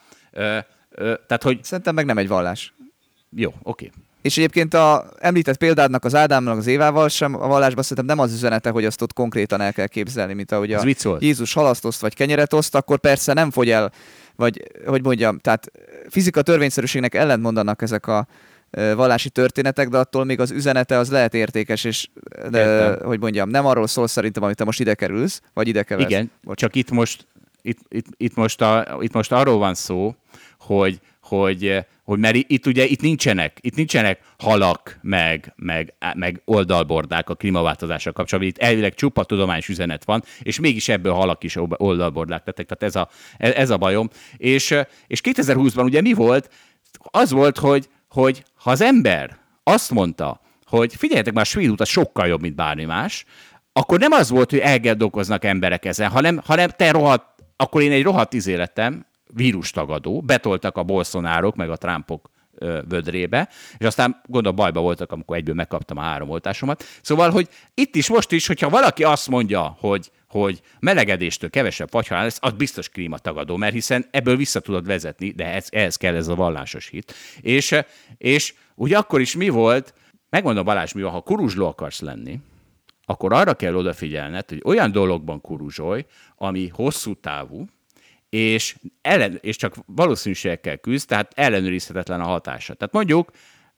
[1.26, 1.58] Tehát, hogy...
[1.62, 2.74] Szerintem meg nem egy vallás.
[3.36, 3.90] Jó, oké.
[4.22, 8.32] És egyébként a említett példádnak az Ádámnak az Évával sem a vallásban szerintem nem az
[8.32, 10.84] üzenete, hogy azt ott konkrétan el kell képzelni, mint ahogy a
[11.18, 13.92] Jézus halasztoszt vagy kenyeret oszt, akkor persze nem fogy el,
[14.36, 15.72] vagy hogy mondjam, tehát
[16.08, 18.26] fizika törvényszerűségnek ellent mondanak ezek a
[18.70, 22.08] vallási történetek, de attól még az üzenete az lehet értékes, és
[22.50, 26.10] de, hogy mondjam, nem arról szól szerintem, amit te most ide kerülsz, vagy ide keversz.
[26.10, 26.58] Igen, Bocs.
[26.58, 27.26] csak itt most,
[27.66, 30.14] itt, itt, itt, most a, itt most arról van szó,
[30.59, 37.29] hogy hogy, hogy mert itt ugye itt nincsenek, itt nincsenek halak, meg, meg, meg oldalbordák
[37.29, 42.42] a klímaváltozással kapcsolatban, itt elvileg csupa tudományos üzenet van, és mégis ebből halak is oldalbordák
[42.46, 43.09] lettek, tehát ez a,
[43.57, 44.09] ez a bajom.
[44.37, 44.74] És,
[45.07, 46.50] és 2020-ban ugye mi volt?
[47.11, 51.87] Az volt, hogy, hogy ha az ember azt mondta, hogy figyeljetek már, a svéd út
[51.87, 53.24] sokkal jobb, mint bármi más,
[53.72, 58.02] akkor nem az volt, hogy elgedolkoznak emberek ezen, hanem, hanem te rohadt, akkor én egy
[58.02, 62.30] rohadt izéletem, vírustagadó, betoltak a bolszonárok, meg a Trumpok
[62.88, 66.84] vödrébe, és aztán gondolom bajba voltak, amikor egyből megkaptam a három oltásomat.
[67.02, 72.24] Szóval, hogy itt is, most is, hogyha valaki azt mondja, hogy, hogy melegedéstől kevesebb fagyhalál
[72.24, 76.28] lesz, az biztos klímatagadó, mert hiszen ebből vissza tudod vezetni, de ez, ehhez kell ez
[76.28, 77.14] a vallásos hit.
[77.40, 77.74] És,
[78.18, 79.94] és ugye akkor is mi volt,
[80.30, 82.40] megmondom Balázs, mi van, ha kuruzsló akarsz lenni,
[83.04, 86.04] akkor arra kell odafigyelned, hogy olyan dologban kuruzsolj,
[86.36, 87.64] ami hosszú távú,
[88.28, 92.74] és, ellen, és csak valószínűségekkel küzd, tehát ellenőrizhetetlen a hatása.
[92.74, 93.30] Tehát mondjuk,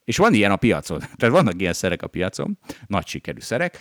[0.05, 3.79] és van ilyen a piacon, tehát vannak ilyen szerek a piacon, nagy sikerű szerek,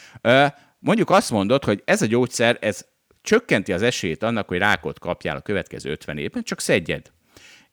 [0.79, 2.85] mondjuk azt mondod, hogy ez a gyógyszer, ez
[3.21, 7.11] csökkenti az esélyt annak, hogy rákot kapjál a következő 50 évben, csak szedjed.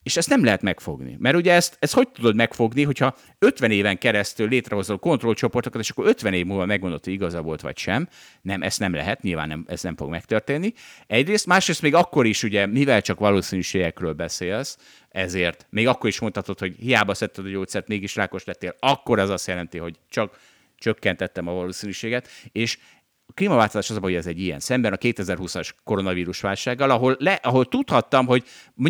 [0.02, 1.16] És ezt nem lehet megfogni.
[1.18, 6.06] Mert ugye ezt, ezt hogy tudod megfogni, hogyha 50 éven keresztül létrehozol kontrollcsoportokat, és akkor
[6.06, 8.08] 50 év múlva megmondod, hogy igaza volt vagy sem.
[8.42, 10.72] Nem, ezt nem lehet, nyilván nem, ez nem fog megtörténni.
[11.06, 16.58] Egyrészt, másrészt még akkor is, ugye, mivel csak valószínűségekről beszélsz, ezért még akkor is mondhatod,
[16.58, 20.38] hogy hiába szedted a gyógyszert, mégis rákos lettél, akkor az azt jelenti, hogy csak
[20.78, 22.78] csökkentettem a valószínűséget, és
[23.26, 27.64] a klímaváltozás az hogy ez egy ilyen szemben a 2020-as koronavírus válsággal, ahol, le, ahol
[27.64, 28.44] tudhattam, hogy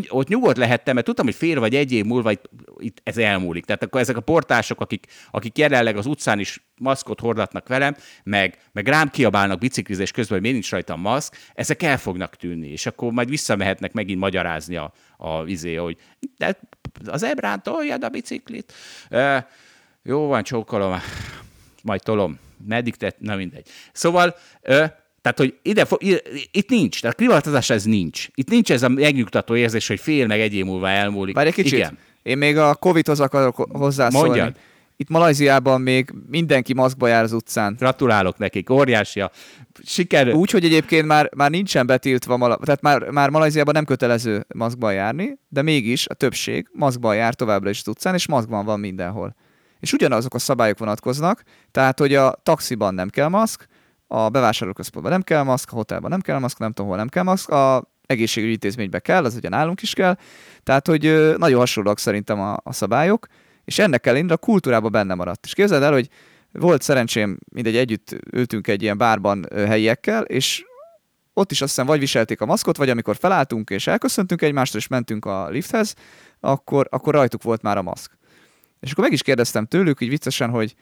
[0.09, 2.33] ott nyugodt lehettem, mert tudtam, hogy fél vagy egy év múlva
[2.79, 3.65] itt ez elmúlik.
[3.65, 8.59] Tehát akkor ezek a portások, akik, akik jelenleg az utcán is maszkot hordatnak velem, meg,
[8.73, 12.87] meg rám kiabálnak biciklizés közben, hogy miért nincs rajtam maszk, ezek el fognak tűnni, és
[12.87, 15.97] akkor majd visszamehetnek megint magyarázni a, a izé, hogy
[16.37, 16.59] de
[17.05, 18.73] az ebrán toljad a biciklit.
[19.09, 19.49] E,
[20.03, 21.01] jó van, csókolom,
[21.83, 23.67] majd tolom meddig tett, na mindegy.
[23.93, 24.85] Szóval, ö,
[25.23, 25.87] tehát, hogy ide,
[26.51, 28.29] itt nincs, tehát klímaváltozás ez nincs.
[28.35, 31.35] Itt nincs ez a megnyugtató érzés, hogy fél meg egy év múlva elmúlik.
[31.35, 31.99] Várj egy kicsit, Igen.
[32.23, 34.29] én még a Covid-hoz akarok hozzászólni.
[34.29, 34.57] Mondjad.
[34.97, 37.75] Itt Malajziában még mindenki maszkba jár az utcán.
[37.79, 39.31] Gratulálok nekik, óriási a
[39.85, 40.33] siker.
[40.33, 45.39] Úgy, hogy egyébként már, már nincsen betiltva, tehát már, már Malajziában nem kötelező maszkba járni,
[45.49, 49.35] de mégis a többség maszkba jár továbbra is az utcán, és maszkban van mindenhol
[49.83, 53.67] és ugyanazok a szabályok vonatkoznak, tehát hogy a taxiban nem kell maszk,
[54.07, 57.23] a bevásárlóközpontban nem kell maszk, a hotelban nem kell maszk, nem tudom, hol nem kell
[57.23, 60.17] maszk, a egészségügyi intézménybe kell, az ugye nálunk is kell,
[60.63, 63.27] tehát hogy nagyon hasonlóak szerintem a, a szabályok,
[63.65, 65.45] és ennek ellenére a kultúrában benne maradt.
[65.45, 66.09] És képzeld el, hogy
[66.53, 70.65] volt szerencsém, mindegy, együtt ültünk egy ilyen bárban helyiekkel, és
[71.33, 74.87] ott is azt hiszem vagy viselték a maszkot, vagy amikor felálltunk és elköszöntünk egymástól, és
[74.87, 75.95] mentünk a lifthez,
[76.41, 78.21] akkor, akkor rajtuk volt már a maszk.
[78.83, 80.75] És akkor meg is kérdeztem tőlük, így viccesen, hogy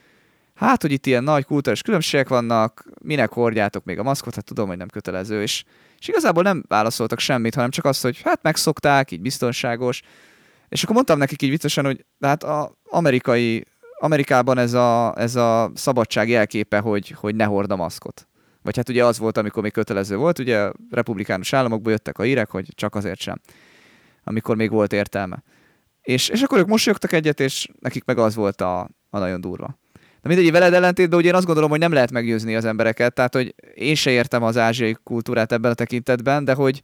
[0.54, 4.68] hát, hogy itt ilyen nagy kultúrás különbségek vannak, minek hordjátok még a maszkot, hát tudom,
[4.68, 5.64] hogy nem kötelező, és,
[5.98, 10.02] és igazából nem válaszoltak semmit, hanem csak azt, hogy hát megszokták, így biztonságos.
[10.68, 13.64] És akkor mondtam nekik így viccesen, hogy hát a amerikai,
[13.98, 18.28] Amerikában ez a, ez a szabadság jelképe, hogy, hogy ne hord a maszkot.
[18.62, 22.50] Vagy hát ugye az volt, amikor még kötelező volt, ugye republikánus államokból jöttek a hírek,
[22.50, 23.40] hogy csak azért sem,
[24.24, 25.42] amikor még volt értelme.
[26.10, 29.78] És, és akkor ők mosolyogtak egyet, és nekik meg az volt a, a nagyon durva.
[29.92, 33.34] De mindegy, veled ellentétben ugye én azt gondolom, hogy nem lehet meggyőzni az embereket, tehát
[33.34, 36.82] hogy én se értem az ázsiai kultúrát ebben a tekintetben, de hogy,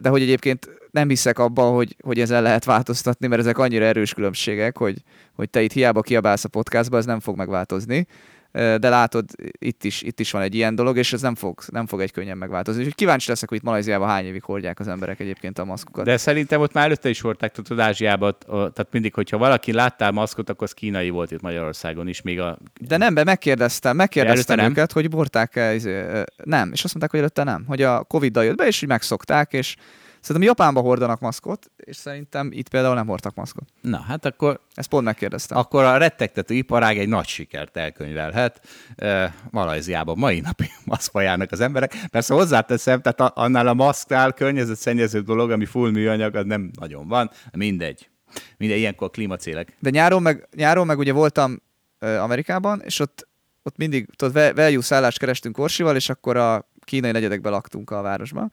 [0.00, 4.14] de hogy egyébként nem hiszek abban, hogy, hogy ezzel lehet változtatni, mert ezek annyira erős
[4.14, 5.02] különbségek, hogy,
[5.34, 8.06] hogy te itt hiába kiabálsz a podcastba, ez nem fog megváltozni
[8.52, 9.24] de látod,
[9.58, 12.12] itt is, itt is van egy ilyen dolog, és ez nem fog, nem fog egy
[12.12, 12.80] könnyen megváltozni.
[12.80, 16.04] Úgyhogy kíváncsi leszek, hogy itt Malajziában hány évig hordják az emberek egyébként a maszkokat.
[16.04, 20.48] De szerintem ott már előtte is hordták, tudod, Ázsiában, tehát mindig, hogyha valaki láttál maszkot,
[20.48, 22.58] akkor az kínai volt itt Magyarországon is, még a...
[22.80, 24.86] De nem, be megkérdeztem, megkérdeztem őket, nem?
[24.92, 26.02] hogy borták-e, izé,
[26.44, 29.52] nem, és azt mondták, hogy előtte nem, hogy a Covid-dal jött be, és hogy megszokták,
[29.52, 29.76] és
[30.20, 33.68] Szerintem Japánban hordanak maszkot, és szerintem itt például nem hordtak maszkot.
[33.80, 34.60] Na, hát akkor...
[34.74, 35.58] Ezt pont megkérdeztem.
[35.58, 38.60] Akkor a rettegtető iparág egy nagy sikert elkönyvelhet.
[39.02, 41.94] Uh, Malajziában mai napig maszkba járnak az emberek.
[42.10, 47.30] Persze hozzáteszem, tehát annál a maszknál környezetszennyező dolog, ami full műanyag, az nem nagyon van.
[47.52, 48.10] Mindegy
[48.56, 49.76] Minden ilyenkor klímacélek.
[49.78, 51.62] De nyáron meg, nyáron meg ugye voltam
[51.98, 53.28] Amerikában, és ott,
[53.62, 58.52] ott mindig, tudod, value szállást kerestünk Orsival, és akkor a kínai negyedekbe laktunk a városban.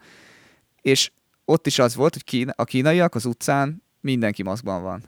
[0.81, 1.11] És
[1.49, 5.03] ott is az volt, hogy kína, a kínaiak az utcán mindenki maszkban van.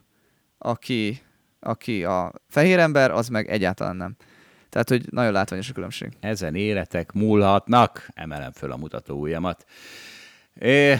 [0.58, 1.22] Aki,
[1.60, 4.16] aki a fehér ember, az meg egyáltalán nem.
[4.70, 6.10] Tehát, hogy nagyon látványos a különbség.
[6.20, 9.66] Ezen életek múlhatnak, emelem föl a mutató ujjamat.
[10.54, 10.98] É,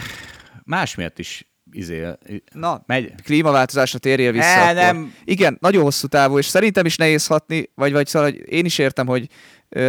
[0.64, 2.06] más miatt is izé,
[2.52, 3.14] Na, megy.
[3.22, 4.68] klímaváltozásra térjél vissza.
[4.68, 5.14] E, nem.
[5.24, 8.78] Igen, nagyon hosszú távú, és szerintem is nehéz hatni, vagy, vagy szóval, hogy én is
[8.78, 9.28] értem, hogy
[9.68, 9.88] ö,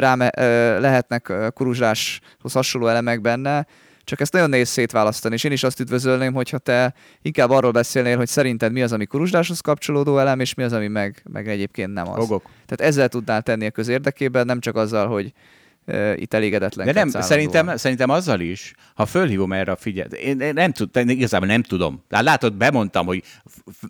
[0.80, 3.68] lehetnek ö, kuruzsláshoz hasonló elemek benne,
[4.04, 8.18] csak ezt nagyon nehéz szétválasztani, és én is azt üdvözölném, hogyha te inkább arról beszélnél,
[8.18, 11.94] hogy szerinted mi az, ami kuruzsláshoz kapcsolódó elem, és mi az, ami meg, meg egyébként
[11.94, 12.16] nem az.
[12.16, 12.44] Fogok.
[12.44, 15.34] Tehát ezzel tudnál tenni a közérdekében, nem csak azzal, hogy
[16.16, 16.86] itt elégedetlen.
[16.86, 20.90] De nem, szerintem, szerintem azzal is, ha fölhívom erre a figyelmet, én, én nem tud,
[20.96, 22.04] igazából nem tudom.
[22.10, 23.24] Látod, bemondtam, hogy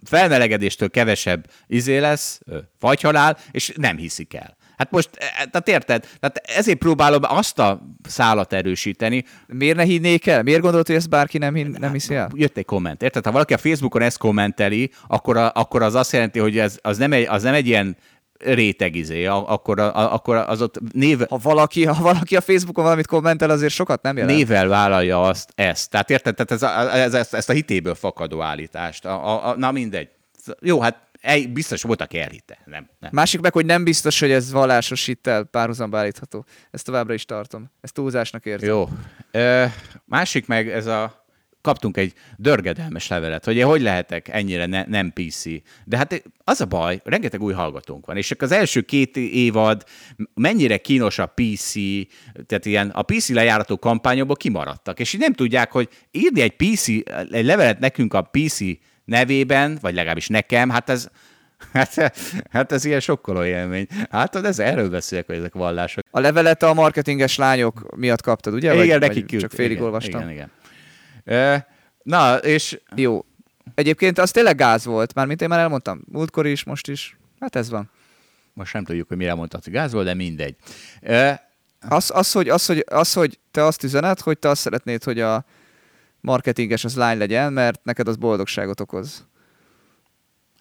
[0.04, 4.58] felmelegedéstől kevesebb izé lesz, ö, fagyhalál, és nem hiszik el.
[4.82, 6.08] Hát most, e, tehát érted?
[6.20, 9.24] Tehát ezért próbálom azt a szálat erősíteni.
[9.48, 10.44] Miért ne hinnék el?
[10.44, 12.30] Miért gondolod, hogy ezt bárki nem, hin, nem hiszi el?
[12.34, 13.26] Jött egy komment, érted?
[13.26, 16.98] Ha valaki a Facebookon ezt kommenteli, akkor, a, akkor az azt jelenti, hogy ez, az,
[16.98, 17.98] nem egy, az nem egy ilyen
[18.38, 22.84] réteg izé, a- akkor, a, akkor az ott név, Ha valaki, ha valaki a Facebookon
[22.84, 24.38] valamit kommentel, azért sokat nem jelent.
[24.38, 25.90] nével vállalja azt, ezt.
[25.90, 26.36] Tehát érted?
[26.36, 29.06] Tehát ez a, ez, ez, ezt a hitéből fakadó állítást.
[29.06, 30.10] A, a, a, na mindegy.
[30.62, 32.58] Jó, hát egy, biztos volt, aki elhitte.
[32.66, 33.10] Nem, nem.
[33.14, 36.46] Másik meg, hogy nem biztos, hogy ez vallásos hittel párhuzamba állítható.
[36.72, 37.72] Ezt továbbra is tartom.
[37.82, 38.70] Ezt túlzásnak érzem.
[38.70, 38.90] Jó.
[39.32, 39.66] Ö,
[40.06, 41.22] másik meg ez a
[41.62, 45.44] kaptunk egy dörgedelmes levelet, hogy én hogy lehetek ennyire ne, nem PC.
[45.86, 49.84] De hát az a baj, rengeteg új hallgatónk van, és csak az első két évad
[50.34, 51.74] mennyire kínos a PC,
[52.46, 56.88] tehát ilyen a PC lejárató kampányokból kimaradtak, és így nem tudják, hogy írni egy PC,
[57.32, 58.60] egy levelet nekünk a PC
[59.12, 61.08] nevében, vagy legalábbis nekem, hát ez,
[61.74, 62.14] Hát,
[62.52, 63.88] hát ez ilyen sokkoló élmény.
[64.10, 66.04] Hát ez erről beszélek, hogy ezek vallások.
[66.12, 68.74] A levelet a marketinges lányok miatt kaptad, ugye?
[68.74, 69.40] Igen, vagy, neki vagy.
[69.40, 70.30] Csak félig igen, olvastam.
[70.30, 70.50] Igen,
[71.26, 71.66] igen.
[72.04, 73.26] Na, és Jó.
[73.76, 76.02] Egyébként az tényleg gáz volt, mármint én már elmondtam.
[76.12, 77.18] Múltkor is, most is.
[77.40, 77.92] Hát ez van.
[78.54, 80.56] most nem tudjuk, hogy mire mondtad, hogy gáz volt, de mindegy.
[81.90, 85.20] Az, az, hogy, az, hogy, az, hogy te azt üzened, hogy te azt szeretnéd, hogy
[85.20, 85.46] a
[86.22, 89.30] marketinges az lány legyen, mert neked az boldogságot okoz.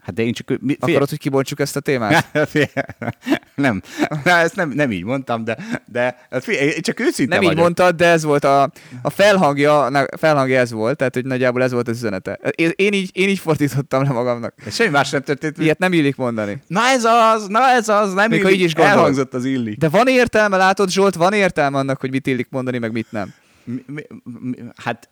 [0.01, 0.59] Hát de én csak...
[0.61, 2.33] Mi, Akarod, hogy kibontsuk ezt a témát?
[3.55, 3.83] nem,
[4.25, 7.63] Na, ezt nem, nem így mondtam, de, de hát én csak őszinte Nem így vagyok.
[7.63, 8.71] mondtad, de ez volt a,
[9.03, 12.39] a felhangja, na, felhangja ez volt, tehát hogy nagyjából ez volt az üzenete.
[12.55, 14.55] Én, én, így, én így fordítottam le magamnak.
[14.71, 15.59] Semmi más nem történt.
[15.59, 16.63] Ilyet nem illik mondani.
[16.67, 18.55] Na ez az, na ez az, nem Még illik.
[18.55, 18.99] így is gondolod.
[18.99, 19.79] Elhangzott az illik.
[19.79, 23.33] De van értelme, látod Zsolt, van értelme annak, hogy mit illik mondani, meg mit nem.
[23.65, 24.03] Mi, mi,
[24.41, 25.09] mi, hát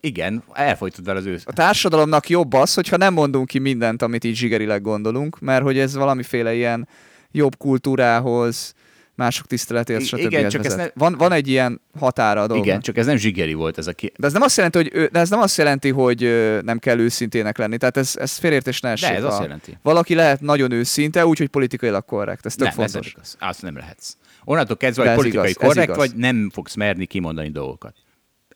[0.00, 1.42] igen, elfolytod vele az ősz.
[1.46, 5.78] A társadalomnak jobb az, hogyha nem mondunk ki mindent, amit így zsigerileg gondolunk, mert hogy
[5.78, 6.88] ez valamiféle ilyen
[7.30, 8.74] jobb kultúrához,
[9.16, 10.18] mások tiszteletéhez, stb.
[10.18, 10.78] igen, csak vezet.
[10.78, 12.66] ez van, van egy ilyen határa a dolognak.
[12.66, 14.12] Igen, csak ez nem zsigeri volt ez a ki...
[14.16, 16.20] De ez nem azt jelenti, hogy, de ez nem azt jelenti, hogy
[16.62, 17.76] nem kell őszintének lenni.
[17.76, 19.08] Tehát ez, ez félértés ne essék.
[19.08, 19.78] De ez azt jelenti.
[19.82, 22.46] Valaki lehet nagyon őszinte, úgyhogy politikailag korrekt.
[22.46, 23.12] Ez tök Nem, ez nem fontos.
[23.12, 23.36] igaz.
[23.40, 24.16] Azt nem lehetsz.
[24.44, 25.96] Onnantól kezdve, hogy politikai igaz, korrekt igaz.
[25.96, 27.94] vagy, nem fogsz merni kimondani dolgokat.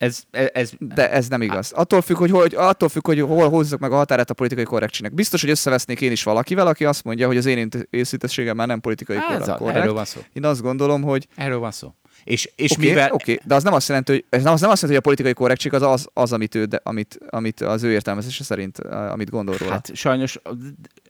[0.01, 1.71] Ez, ez, ez De ez nem igaz.
[1.71, 5.13] Attól függ, hogy, hogy, attól függ, hogy hol hozzak meg a határát a politikai korrektségnek.
[5.13, 8.79] Biztos, hogy összevesznék én is valakivel, aki azt mondja, hogy az én őszintességem már nem
[8.79, 9.77] politikai Á, a- korrekt.
[9.77, 10.19] erről van szó.
[10.33, 11.93] Én azt gondolom, hogy Erről van szó.
[12.23, 13.11] És, és Oké, mivel...
[13.11, 15.01] oké, de az nem azt jelenti, hogy ez nem, az nem azt jelenti, hogy a
[15.01, 19.29] politikai korrektség az az, az amit, ő, de, amit, amit az ő értelmezése szerint, amit
[19.29, 19.71] gondol róla.
[19.71, 19.87] Hát.
[19.87, 20.39] Hát sajnos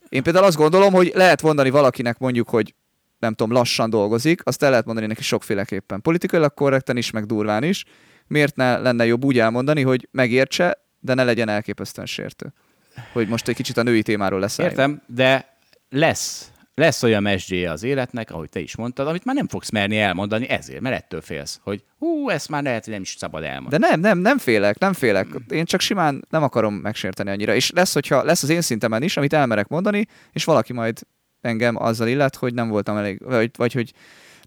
[0.09, 2.75] Én például azt gondolom, hogy lehet mondani valakinek mondjuk, hogy
[3.19, 6.01] nem tudom, lassan dolgozik, azt el lehet mondani neki sokféleképpen.
[6.01, 7.85] Politikailag korrekten is, meg durván is.
[8.31, 12.53] Miért ne lenne jobb úgy elmondani, hogy megértse, de ne legyen elképesztően sértő.
[13.13, 14.57] Hogy most egy kicsit a női témáról lesz.
[14.57, 15.57] Értem, de
[15.89, 19.97] lesz, lesz olyan mesdjéje az életnek, ahogy te is mondtad, amit már nem fogsz merni
[19.97, 23.81] elmondani ezért, mert ettől félsz, hogy hú, ezt már lehet, hogy nem is szabad elmondani.
[23.81, 25.27] De nem, nem, nem félek, nem félek.
[25.49, 27.55] Én csak simán nem akarom megsérteni annyira.
[27.55, 30.99] És lesz, hogyha lesz az én szintemen is, amit elmerek mondani, és valaki majd
[31.41, 33.93] engem azzal illet, hogy nem voltam elég, vagy, vagy hogy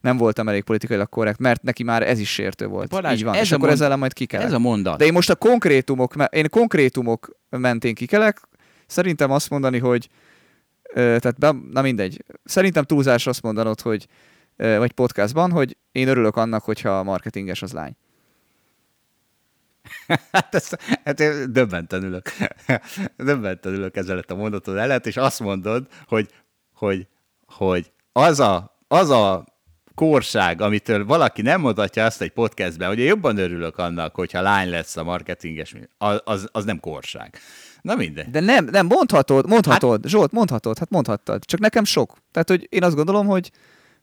[0.05, 2.89] nem voltam elég politikailag korrekt, mert neki már ez is sértő volt.
[2.89, 3.35] Balázs, Így van.
[3.35, 4.47] ez és akkor mond- ezzel majd kikelek.
[4.47, 4.99] Ez a mondat.
[4.99, 8.41] De én most a konkrétumok, én konkrétumok mentén kikelek,
[8.87, 10.09] szerintem azt mondani, hogy
[10.95, 12.25] tehát be, na mindegy.
[12.45, 14.07] Szerintem túlzás azt mondanod, hogy
[14.57, 17.97] vagy podcastban, hogy én örülök annak, hogyha a marketinges az lány.
[20.33, 20.71] Hát, ez,
[21.05, 22.31] hát én döbbenten ülök.
[23.17, 26.29] döbbenten ülök ezzel a mondatod előtt, és azt mondod, hogy,
[26.75, 27.07] hogy,
[27.47, 29.54] hogy az a, az a
[29.95, 34.69] korság, amitől valaki nem mondhatja azt egy podcastben, hogy én jobban örülök annak, hogyha lány
[34.69, 37.39] lesz a marketinges, az, az, az nem korság.
[37.81, 38.31] Na minden.
[38.31, 40.11] De nem, nem, mondhatod, mondhatod, hát...
[40.11, 41.45] Zsolt, mondhatod, hát mondhattad.
[41.45, 42.17] Csak nekem sok.
[42.33, 43.51] Tehát, hogy én azt gondolom, hogy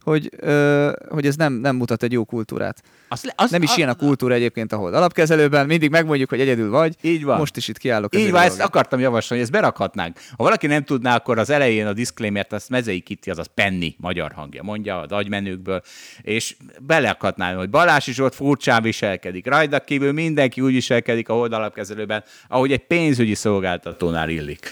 [0.04, 2.84] hogy, ö, hogy ez nem, nem mutat egy jó kultúrát.
[3.08, 6.70] Az, az, nem is az, ilyen a kultúra egyébként, ahol alapkezelőben mindig megmondjuk, hogy egyedül
[6.70, 6.96] vagy.
[7.02, 7.38] Így van.
[7.38, 8.16] Most is itt kiállok.
[8.16, 10.18] Így van, ezt akartam javasolni, hogy ezt berakhatnánk.
[10.38, 14.32] Ha valaki nem tudná, akkor az elején a disclaimer-t azt Mezei Kitty, azaz Penny magyar
[14.32, 15.82] hangja mondja az agymenőkből,
[16.22, 19.48] és beleakadnám, hogy Balázs is ott furcsán viselkedik.
[19.48, 24.70] Rajta kívül mindenki úgy viselkedik a oldalapkezelőben, ahogy egy pénzügyi szolgáltatónál illik.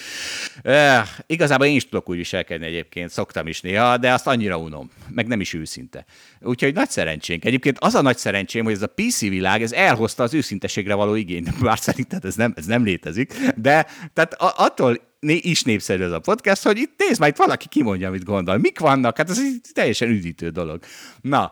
[0.63, 4.89] E, igazából én is tudok úgy viselkedni egyébként, szoktam is néha, de azt annyira unom
[5.19, 6.05] meg nem is őszinte.
[6.41, 7.45] Úgyhogy nagy szerencsénk.
[7.45, 11.15] Egyébként az a nagy szerencsém, hogy ez a PC világ, ez elhozta az őszinteségre való
[11.15, 11.59] igényt.
[11.63, 16.63] Bár szerintem ez nem, ez nem létezik, de tehát attól is népszerű ez a podcast,
[16.63, 18.57] hogy itt nézd majd valaki kimondja, amit gondol.
[18.57, 19.17] Mik vannak?
[19.17, 20.79] Hát ez egy teljesen üdítő dolog.
[21.21, 21.51] Na,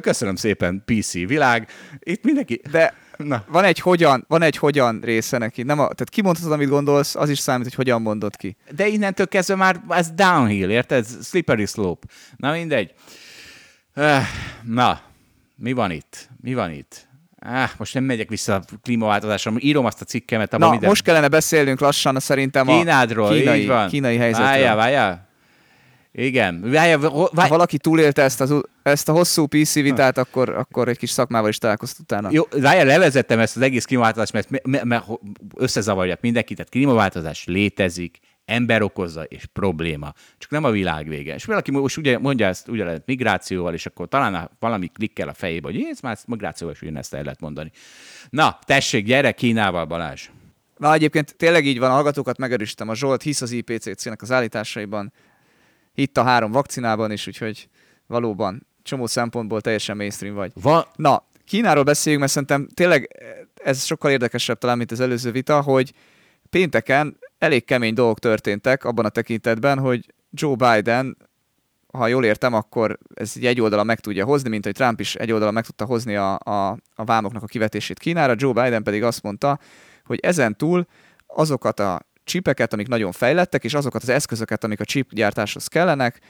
[0.00, 1.68] köszönöm szépen, PC világ.
[1.98, 2.60] Itt mindenki...
[2.70, 3.44] De Na.
[3.48, 5.62] Van egy hogyan, van egy hogyan része neki.
[5.62, 8.56] Nem a, tehát kimondhatod, amit gondolsz, az is számít, hogy hogyan mondod ki.
[8.70, 11.06] De innentől kezdve már ez downhill, érted?
[11.22, 12.06] Slippery slope.
[12.36, 12.94] Na mindegy.
[14.62, 15.00] Na,
[15.56, 16.28] mi van itt?
[16.40, 17.10] Mi van itt?
[17.38, 20.50] Ah, most nem megyek vissza a klímaváltozásra, írom azt a cikkemet.
[20.58, 20.88] Na, minden...
[20.88, 23.88] most kellene beszélnünk lassan szerintem a Kínádról, kínai, így van.
[23.88, 24.46] kínai helyzetről.
[24.48, 25.28] Várjál, várjál.
[26.12, 26.60] Igen.
[26.60, 27.30] Várjál, várjál.
[27.34, 31.48] Ha valaki túlélte ezt, az, ezt a hosszú PC vitát, akkor, akkor egy kis szakmával
[31.48, 32.28] is találkozt utána.
[32.32, 35.04] Jó, várjál, levezettem ezt az egész klímaváltozást, mert, mert, mert
[35.56, 36.56] összezavarjak mindenkit.
[36.56, 40.12] Tehát klímaváltozás létezik, ember okozza, és probléma.
[40.38, 41.34] Csak nem a világ vége.
[41.34, 45.34] És valaki most ugye mondja ezt ugye lehet migrációval, és akkor talán valami klikkel a
[45.34, 47.70] fejébe, hogy ez már migrációval is ugyanezt el lehet mondani.
[48.30, 50.28] Na, tessék, gyere Kínával, Balázs!
[50.76, 52.88] Na, egyébként tényleg így van, a hallgatókat megerősítem.
[52.88, 55.12] A Zsolt hisz az IPCC-nek az állításaiban,
[55.92, 57.68] hitt a három vakcinában is, úgyhogy
[58.06, 60.52] valóban csomó szempontból teljesen mainstream vagy.
[60.54, 63.08] Va- Na, Kínáról beszéljünk, mert szerintem tényleg
[63.54, 65.92] ez sokkal érdekesebb talán, mint az előző vita, hogy
[66.50, 71.16] pénteken elég kemény dolgok történtek abban a tekintetben, hogy Joe Biden,
[71.92, 75.32] ha jól értem, akkor ez egy oldala meg tudja hozni, mint hogy Trump is egy
[75.32, 79.22] oldala meg tudta hozni a, a, a vámoknak a kivetését Kínára, Joe Biden pedig azt
[79.22, 79.58] mondta,
[80.04, 80.86] hogy ezen túl
[81.26, 86.20] azokat a csipeket, amik nagyon fejlettek, és azokat az eszközöket, amik a chip gyártáshoz kellenek,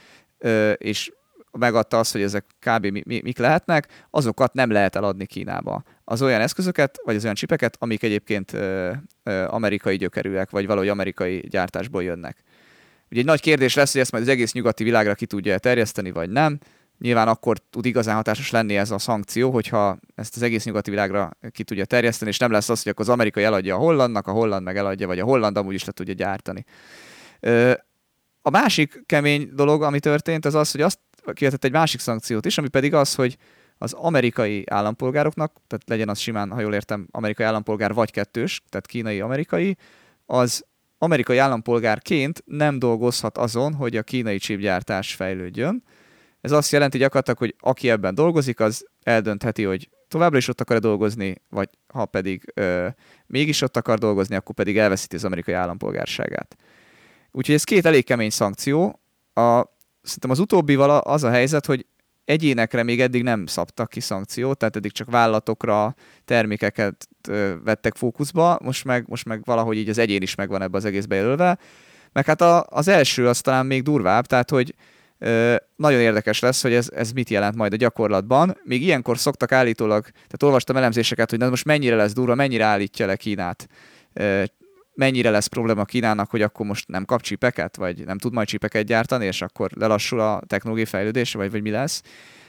[0.77, 1.11] és
[1.51, 2.85] megadta azt, hogy ezek kb.
[2.85, 5.83] Mi, mi, mik lehetnek, azokat nem lehet eladni Kínába.
[6.03, 8.57] Az olyan eszközöket, vagy az olyan csipeket, amik egyébként
[9.47, 12.43] amerikai gyökerűek, vagy valahogy amerikai gyártásból jönnek.
[13.11, 16.11] Ugye egy nagy kérdés lesz, hogy ezt majd az egész nyugati világra ki tudja terjeszteni,
[16.11, 16.59] vagy nem.
[16.99, 21.31] Nyilván akkor tud igazán hatásos lenni ez a szankció, hogyha ezt az egész nyugati világra
[21.51, 24.31] ki tudja terjeszteni, és nem lesz az, hogy akkor az amerikai eladja a hollandnak, a
[24.31, 26.65] holland meg eladja, vagy a holland amúgy is le tudja gyártani.
[28.41, 30.99] A másik kemény dolog, ami történt, az az, hogy azt
[31.33, 33.37] kivetett egy másik szankciót is, ami pedig az, hogy
[33.77, 38.87] az amerikai állampolgároknak, tehát legyen az simán, ha jól értem, amerikai állampolgár vagy kettős, tehát
[38.87, 39.77] kínai-amerikai,
[40.25, 40.65] az
[40.97, 45.83] amerikai állampolgárként nem dolgozhat azon, hogy a kínai csípgyártás fejlődjön,
[46.43, 50.79] ez azt jelenti gyakorlatilag, hogy aki ebben dolgozik, az eldöntheti, hogy továbbra is ott akar
[50.79, 52.87] dolgozni, vagy ha pedig ö,
[53.25, 56.57] mégis ott akar dolgozni, akkor pedig elveszíti az amerikai állampolgárságát.
[57.31, 58.99] Úgyhogy ez két elég kemény szankció.
[59.33, 59.63] A,
[60.01, 61.85] szerintem az utóbbival az a helyzet, hogy
[62.25, 68.59] egyénekre még eddig nem szabtak ki szankciót, tehát eddig csak vállalatokra termékeket ö, vettek fókuszba,
[68.63, 71.57] most meg, most meg valahogy így az egyén is megvan ebbe az egészbe jelölve.
[72.11, 74.75] Meg hát a, az első az talán még durvább, tehát hogy
[75.75, 78.57] nagyon érdekes lesz, hogy ez, ez mit jelent majd a gyakorlatban.
[78.63, 83.05] Még ilyenkor szoktak állítólag, tehát olvastam elemzéseket, hogy na most mennyire lesz durva, mennyire állítja
[83.05, 83.67] le Kínát,
[84.93, 88.85] mennyire lesz probléma Kínának, hogy akkor most nem kap csipeket, vagy nem tud majd csipeket
[88.85, 92.01] gyártani, és akkor lelassul a technológiai fejlődés, vagy, vagy mi lesz.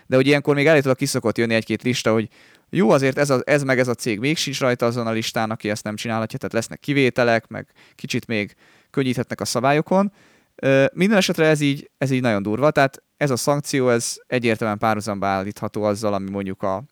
[0.06, 2.28] De hogy ilyenkor még állítólag kiszokott jönni egy-két lista, hogy
[2.70, 5.50] jó, azért ez, a, ez meg ez a cég még sincs rajta azon a listán,
[5.50, 8.54] aki ezt nem csinálhatja, tehát lesznek kivételek, meg kicsit még
[8.90, 10.12] könnyíthetnek a szabályokon,
[10.92, 15.26] minden esetre ez így, ez így nagyon durva, tehát ez a szankció, ez egyértelműen párhuzamba
[15.26, 16.82] állítható azzal, ami mondjuk a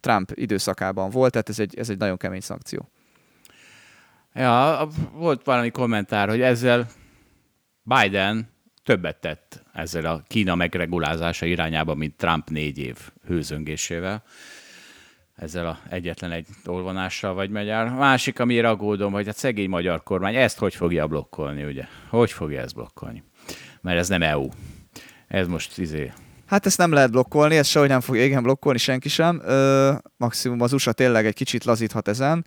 [0.00, 2.90] Trump időszakában volt, tehát ez egy, ez egy nagyon kemény szankció.
[4.34, 6.90] Ja, volt valami kommentár, hogy ezzel
[7.82, 8.48] Biden
[8.84, 14.22] többet tett ezzel a Kína megregulázása irányába, mint Trump négy év hőzöngésével
[15.34, 17.90] ezzel a egyetlen egy olvanással vagy megy el.
[17.90, 21.84] Másik, amire aggódom, hogy a szegény magyar kormány ezt hogy fogja blokkolni, ugye?
[22.08, 23.22] Hogy fogja ezt blokkolni?
[23.80, 24.48] Mert ez nem EU.
[25.28, 26.12] Ez most izé...
[26.46, 29.40] Hát ezt nem lehet blokkolni, ezt sehogy nem fogja igen blokkolni senki sem.
[29.44, 32.46] Ö, maximum az USA tényleg egy kicsit lazíthat ezen.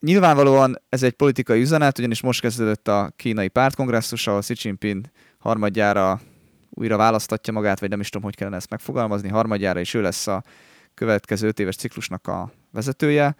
[0.00, 5.04] Nyilvánvalóan ez egy politikai üzenet, ugyanis most kezdődött a kínai pártkongresszus, ahol Xi Jinping
[5.38, 6.20] harmadjára
[6.70, 10.26] újra választatja magát, vagy nem is tudom, hogy kellene ezt megfogalmazni, harmadjára is ő lesz
[10.26, 10.42] a
[10.98, 13.36] következő öt éves ciklusnak a vezetője,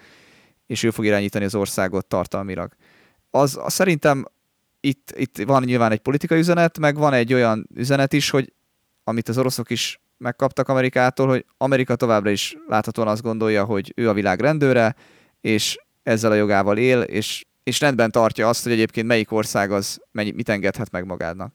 [0.67, 2.73] és ő fog irányítani az országot tartalmilag.
[3.31, 4.25] Az, az szerintem
[4.81, 8.53] itt, itt van nyilván egy politikai üzenet, meg van egy olyan üzenet is, hogy
[9.05, 14.09] amit az oroszok is megkaptak Amerikától, hogy Amerika továbbra is láthatóan azt gondolja, hogy ő
[14.09, 14.95] a világ rendőre,
[15.41, 20.01] és ezzel a jogával él, és, és rendben tartja azt, hogy egyébként melyik ország az
[20.11, 21.53] mennyi, mit engedhet meg magának.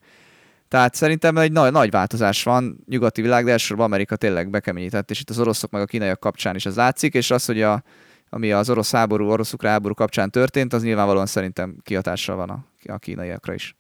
[0.74, 5.20] Tehát szerintem egy nagy, nagy változás van nyugati világ, de elsősorban Amerika tényleg bekeményített, és
[5.20, 7.84] itt az oroszok meg a kínaiak kapcsán is ez látszik, és az, hogy a,
[8.30, 12.98] ami az orosz háború, orosz háború kapcsán történt, az nyilvánvalóan szerintem kihatással van a, a
[12.98, 13.76] kínaiakra is.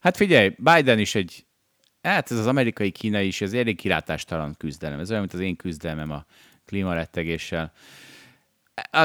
[0.00, 1.46] Hát figyelj, Biden is egy,
[2.02, 4.98] hát ez az amerikai-kínai is, ez elég kilátástalan küzdelem.
[4.98, 6.24] Ez olyan, mint az én küzdelmem a
[6.66, 7.72] klímarettegéssel.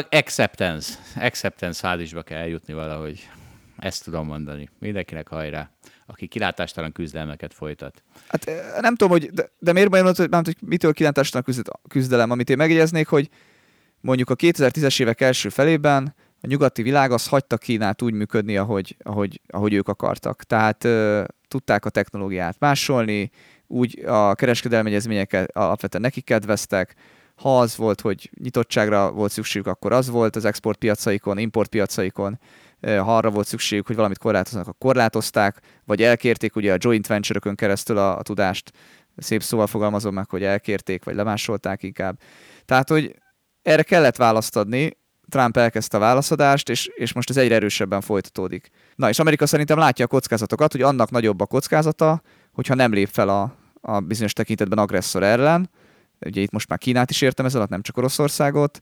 [0.10, 3.30] Acceptance, acceptance fázisba kell eljutni valahogy.
[3.78, 4.70] Ezt tudom mondani.
[4.80, 5.72] Mindenkinek hajrá,
[6.10, 8.03] aki kilátástalan küzdelmeket folytat.
[8.28, 8.51] Hát
[8.82, 11.45] nem tudom, hogy, de, de miért bajom, hogy, hogy mitől kilátástalan
[11.89, 13.30] küzdelem, amit én megjegyeznék, hogy
[14.01, 18.95] mondjuk a 2010-es évek első felében a nyugati világ az hagyta Kínát úgy működni, ahogy,
[19.03, 20.43] ahogy, ahogy ők akartak.
[20.43, 23.32] Tehát ö, tudták a technológiát másolni,
[23.68, 26.95] úgy a kereskedelmi egyezményeket alapvetően neki kedveztek,
[27.36, 32.39] ha az volt, hogy nyitottságra volt szükségük, akkor az volt az exportpiacaikon, importpiacaikon,
[32.82, 37.54] ha arra volt szükségük, hogy valamit korlátoznak, akkor korlátozták, vagy elkérték ugye a joint venture
[37.56, 38.72] keresztül a, a tudást,
[39.18, 42.20] szép szóval fogalmazom meg, hogy elkérték, vagy lemásolták inkább.
[42.66, 43.16] Tehát, hogy
[43.62, 44.98] erre kellett választ adni,
[45.30, 48.70] Trump elkezdte a válaszadást, és, és most ez egyre erősebben folytatódik.
[48.96, 52.22] Na, és Amerika szerintem látja a kockázatokat, hogy annak nagyobb a kockázata,
[52.52, 55.70] hogyha nem lép fel a, a bizonyos tekintetben agresszor ellen,
[56.20, 58.82] ugye itt most már Kínát is értem ez alatt, nem csak Oroszországot,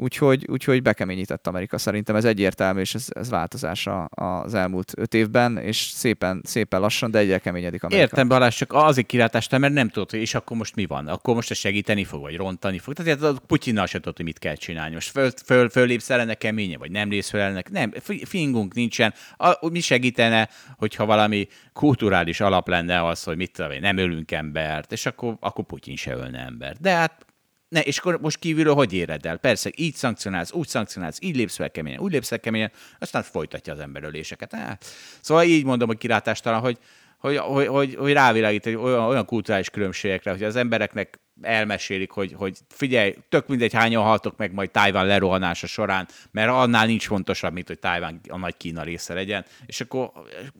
[0.00, 1.78] Úgyhogy, úgyhogy bekeményített Amerika.
[1.78, 7.10] Szerintem ez egyértelmű, és ez, ez változása az elmúlt öt évben, és szépen, szépen lassan,
[7.10, 8.02] de egyre keményedik Amerika.
[8.02, 11.08] Értem, Balázs, csak azért kilátást, mert nem tudod, és akkor most mi van?
[11.08, 12.94] Akkor most ez segíteni fog, vagy rontani fog.
[12.94, 14.94] Tehát a Putyinnal se tudod, hogy mit kell csinálni.
[14.94, 17.62] Most föl, föl, föllépsz ellene keményen, vagy nem lépsz fel ellene.
[17.70, 17.92] Nem,
[18.24, 19.14] fingunk nincsen.
[19.36, 24.92] A, mi segítene, hogyha valami kulturális alap lenne az, hogy mit tudom, nem ölünk embert,
[24.92, 26.80] és akkor, akkor Putyin se ölne embert.
[26.80, 27.26] De hát
[27.68, 29.36] ne, és akkor most kívülről hogy éred el?
[29.36, 33.72] Persze, így szankcionálsz, úgy szankcionálsz, így lépsz fel keményen, úgy lépsz fel keményen, aztán folytatja
[33.72, 34.52] az emberöléseket.
[34.52, 34.84] Hát,
[35.20, 36.78] szóval így mondom, hogy kilátástalan, hogy,
[37.18, 42.32] hogy, hogy, hogy, hogy rávilágít egy olyan, olyan kulturális különbségekre, hogy az embereknek elmesélik, hogy,
[42.36, 47.52] hogy figyelj, tök mindegy, hányan haltok meg majd Tájván lerohanása során, mert annál nincs fontosabb,
[47.52, 50.10] mint hogy Tájván a nagy Kína része legyen, és akkor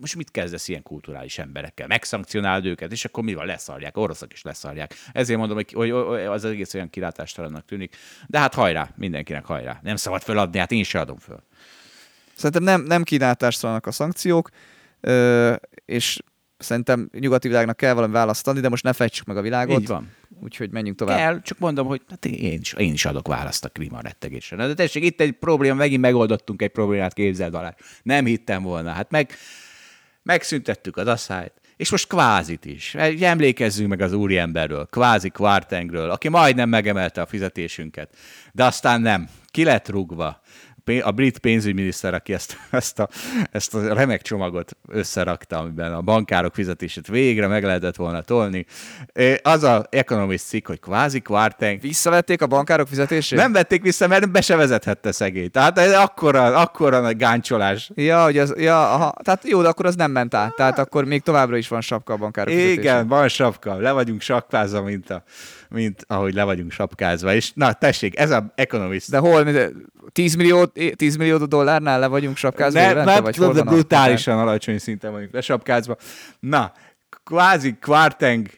[0.00, 1.86] most mit kezdesz ilyen kulturális emberekkel?
[1.86, 3.46] Megszankcionálod őket, és akkor mi van?
[3.46, 4.94] Leszarják, oroszok is leszarják.
[5.12, 5.90] Ezért mondom, hogy, hogy
[6.26, 7.96] az egész olyan kilátástalannak tűnik.
[8.26, 9.78] De hát hajrá, mindenkinek hajrá.
[9.82, 11.42] Nem szabad feladni, hát én sem adom föl.
[12.34, 14.48] Szerintem nem, nem kilátástalannak a szankciók,
[15.84, 16.18] és
[16.58, 19.80] szerintem nyugati világnak kell valami választ adni, de most ne fejtsük meg a világot.
[19.80, 20.10] Így van.
[20.42, 21.18] Úgyhogy menjünk tovább.
[21.18, 24.66] Kell, csak mondom, hogy hát én, is, én is adok választ a klímarettegésre.
[24.66, 27.74] De tessék, itt egy probléma, megint megoldottunk egy problémát, képzeld alá.
[28.02, 28.90] Nem hittem volna.
[28.90, 29.30] Hát meg,
[30.22, 31.52] megszüntettük az asszályt.
[31.76, 32.94] És most kvázit is.
[33.20, 38.16] Emlékezzünk meg az úriemberről, kvázi Quartengről, aki majdnem megemelte a fizetésünket.
[38.52, 39.28] De aztán nem.
[39.50, 40.40] Ki lett rugva
[41.02, 43.08] a brit pénzügyminiszter, aki ezt, ezt, a,
[43.50, 48.66] ezt a remek csomagot összerakta, amiben a bankárok fizetését végre meg lehetett volna tolni.
[49.42, 51.80] Az a Economist cikk, hogy kvázi Quarteng.
[51.80, 53.38] Visszavették a bankárok fizetését?
[53.38, 55.48] Nem vették vissza, mert be se vezethette szegély.
[55.48, 57.90] Tehát ez akkora, akkora nagy gáncsolás.
[57.94, 59.14] Ja, hogy az, ja, aha.
[59.22, 60.54] tehát jó, de akkor az nem ment át.
[60.54, 63.08] Tehát akkor még továbbra is van sapka a bankárok Igen, fizetését.
[63.08, 63.74] van sapka.
[63.74, 65.22] Le vagyunk sapkázva, mint a
[65.68, 67.34] mint ahogy le vagyunk sapkázva.
[67.34, 69.10] És na, tessék, ez a Economist.
[69.10, 69.48] De hol?
[70.12, 70.64] 10 millió,
[70.94, 72.80] 10 millió dollárnál le vagyunk sapkázva?
[72.80, 74.40] Ne, évente, vagy hol de brutálisan a...
[74.40, 75.96] alacsony szinten vagyunk lesapkázva.
[76.40, 76.72] Na,
[77.24, 78.48] kvázi Quarteng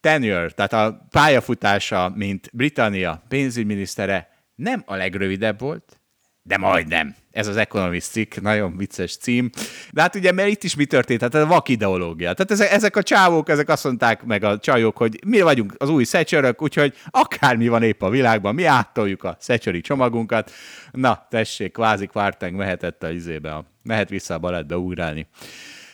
[0.00, 6.00] tenure, tehát a pályafutása, mint Britannia pénzügyminisztere nem a legrövidebb volt,
[6.42, 7.14] de majdnem.
[7.36, 9.50] Ez az Economist cikk, nagyon vicces cím.
[9.92, 11.20] De hát ugye, mert itt is mi történt?
[11.20, 12.32] Hát ez a vak ideológia.
[12.32, 15.88] Tehát ezek, ezek a csávók, ezek azt mondták meg a csajok, hogy mi vagyunk az
[15.88, 20.50] új szecsörök, úgyhogy akármi van épp a világban, mi áttoljuk a szecsöri csomagunkat.
[20.92, 25.26] Na, tessék, kvázi kvárteng mehetett a izébe, a, mehet vissza a baletbe ugrálni.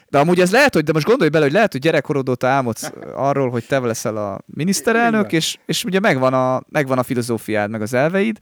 [0.09, 2.93] De amúgy ez lehet, hogy, de most gondolj bele, hogy lehet, hogy gyerekkorod óta álmodsz
[3.15, 7.83] arról, hogy te leszel a miniszterelnök, és, és ugye megvan a, megvan a filozófiád, meg
[7.83, 8.39] az elveid,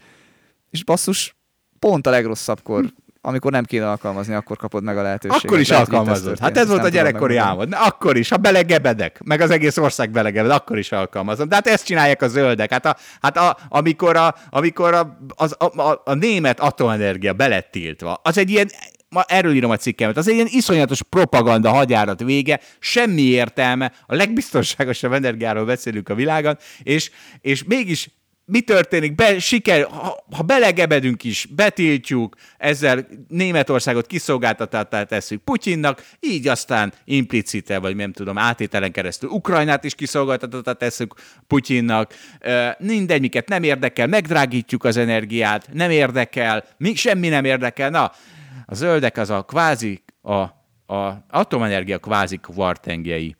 [0.71, 1.39] és basszus,
[1.81, 2.85] pont a legrosszabbkor,
[3.23, 5.45] amikor nem kéne alkalmazni, akkor kapod meg a lehetőséget.
[5.45, 6.39] Akkor is alkalmazod.
[6.39, 7.69] Hát ez volt a gyerekkori álmod.
[7.73, 11.49] Akkor is, ha belegebedek, meg az egész ország belegebed, akkor is alkalmazom.
[11.49, 12.71] De hát ezt csinálják a zöldek.
[12.71, 18.21] Hát, a, hát a, amikor, a, amikor a, az, a, a, a német atomenergia belettiltva,
[18.23, 18.71] az egy ilyen
[19.09, 20.17] ma erről írom a cikkemet.
[20.17, 26.59] Az egy ilyen iszonyatos propaganda hagyárat vége, semmi értelme, a legbiztonságosabb energiáról beszélünk a világon,
[26.83, 27.11] és,
[27.41, 28.09] és mégis
[28.51, 29.15] mi történik?
[29.15, 37.79] Be, siker, ha, ha belegebedünk is, betiltjuk, ezzel Németországot kiszolgáltatáttá tesszük Putyinnak, így aztán implicite,
[37.79, 41.15] vagy nem tudom, átételen keresztül Ukrajnát is kiszolgáltatáttá tesszük
[41.47, 42.15] Putyinnak.
[42.79, 47.91] Mindegy, miket nem érdekel, megdrágítjuk az energiát, nem érdekel, mi, semmi nem érdekel.
[47.91, 48.13] Na,
[48.67, 50.41] a zöldek az a kvázi, a,
[50.95, 53.37] a atomenergia kvázi kvartengjei.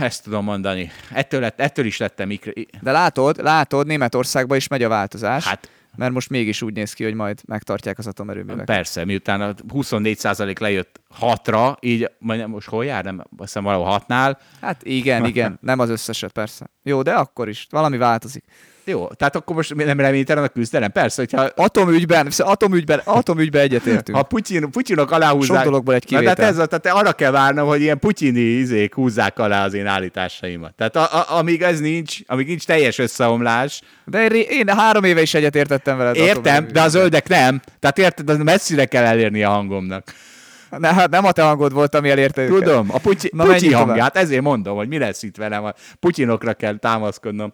[0.00, 0.90] Ezt tudom mondani.
[1.12, 2.52] Ettől, lett, ettől is lettem mikro...
[2.80, 5.46] De látod, látod, Németországban is megy a változás.
[5.46, 8.66] Hát, mert most mégis úgy néz ki, hogy majd megtartják az atomerőműveket.
[8.66, 12.10] Persze, miután a 24% lejött 6-ra, így
[12.46, 13.04] most hol jár?
[13.04, 14.36] Nem, azt hiszem valahol 6-nál.
[14.60, 16.70] Hát igen, igen, nem az összeset persze.
[16.82, 18.44] Jó, de akkor is, valami változik.
[18.84, 20.92] Jó, tehát akkor most nem reménytelen a küzdelem?
[20.92, 21.62] Persze, hogyha...
[21.64, 24.16] Atomügyben, atomügyben, atomügyben egyetértünk.
[24.16, 25.56] Ha Putyin, Putyinok aláhúzzák...
[25.56, 26.34] Sok dologból egy kivétel.
[26.34, 30.74] tehát, ez, tehát arra kell várnom, hogy ilyen putyini izék húzzák alá az én állításaimat.
[30.74, 33.80] Tehát a, a, amíg ez nincs, amíg nincs teljes összeomlás...
[34.04, 36.16] De én, én három éve is egyetértettem veled.
[36.16, 37.60] Értem, de a zöldek nem.
[37.78, 40.12] Tehát érted, az messzire kell elérni a hangomnak.
[40.78, 42.62] Ne, hát nem a te hangod volt, ami elérte őket.
[42.62, 46.54] Tudom, a Putyi, Na, Putyi hangját, ezért mondom, hogy mi lesz itt velem, a Putyinokra
[46.54, 47.52] kell támaszkodnom.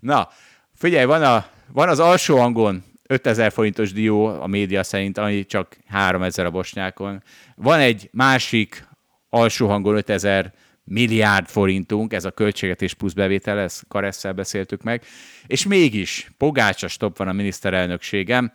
[0.00, 0.28] Na,
[0.76, 5.76] Figyelj, van, a, van az alsó hangon 5000 forintos dió a média szerint, ami csak
[5.88, 7.22] 3000 a bosnyákon.
[7.54, 8.88] Van egy másik
[9.28, 10.52] alsó hangon 5000
[10.84, 15.02] milliárd forintunk, ez a költségvetés plusz bevétel, ezt Karesszel beszéltük meg,
[15.46, 18.52] és mégis pogácsa stop van a miniszterelnökségem.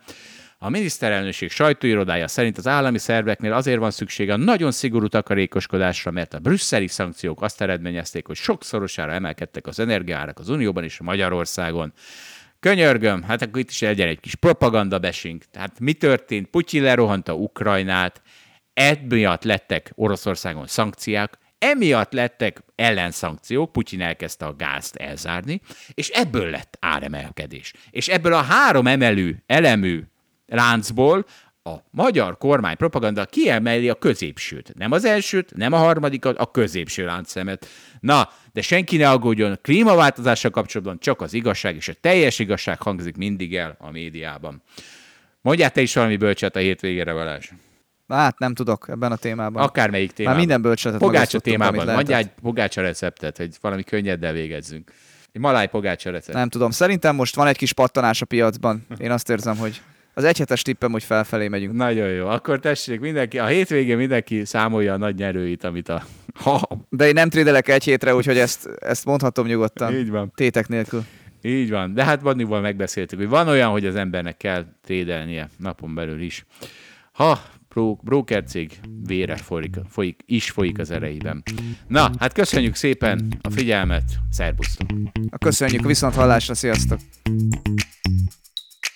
[0.64, 6.34] A miniszterelnökség sajtóirodája szerint az állami szerveknél azért van szüksége a nagyon szigorú takarékoskodásra, mert
[6.34, 11.92] a brüsszeli szankciók azt eredményezték, hogy sokszorosára emelkedtek az energiárak az Unióban és Magyarországon.
[12.60, 15.44] Könyörgöm, hát akkor itt is legyen egy kis propaganda besink.
[15.50, 16.46] Tehát mi történt?
[16.46, 18.22] Putyin lerohanta Ukrajnát,
[18.74, 25.60] emiatt lettek Oroszországon szankciák, emiatt lettek ellenszankciók, Putyin elkezdte a gázt elzárni,
[25.94, 27.72] és ebből lett áremelkedés.
[27.90, 30.02] És ebből a három emelő, elemű
[30.54, 31.24] láncból
[31.64, 34.74] a magyar kormány propaganda kiemeli a középsőt.
[34.74, 37.66] Nem az elsőt, nem a harmadikat, a középső láncszemet.
[38.00, 43.16] Na, de senki ne aggódjon, klímaváltozással kapcsolatban csak az igazság és a teljes igazság hangzik
[43.16, 44.62] mindig el a médiában.
[45.40, 47.50] Mondjál te is valami bölcset a hétvégére, Balázs.
[48.08, 49.62] Hát nem tudok ebben a témában.
[49.62, 50.38] Akármelyik témában.
[50.38, 51.86] Már minden bölcsetet Pogácsa témában.
[51.86, 54.92] Mondjál egy pogácsa receptet, hogy valami könnyeddel végezzünk.
[55.32, 56.36] Egy maláj pogácsa recept.
[56.36, 56.70] Nem tudom.
[56.70, 58.86] Szerintem most van egy kis pattanás a piacban.
[58.98, 59.80] Én azt érzem, hogy
[60.14, 61.74] az egyhetes tippem, hogy felfelé megyünk.
[61.74, 62.26] Nagyon jó.
[62.26, 66.02] Akkor tessék, mindenki, a hétvégén mindenki számolja a nagy nyerőit, amit a...
[66.34, 66.68] Ha.
[66.88, 69.94] De én nem trédelek egy hétre, úgyhogy ezt, ezt mondhatom nyugodtan.
[69.94, 70.32] Így van.
[70.34, 71.04] Tétek nélkül.
[71.42, 71.94] Így van.
[71.94, 76.44] De hát Vannival megbeszéltük, hogy van olyan, hogy az embernek kell trédelnie napon belül is.
[77.12, 77.40] Ha
[78.02, 81.42] broker cég vére folyik, folyik, is folyik az ereiben.
[81.86, 84.88] Na, hát köszönjük szépen a figyelmet, szerbusztok!
[85.38, 86.98] Köszönjük, viszont hallásra, sziasztok!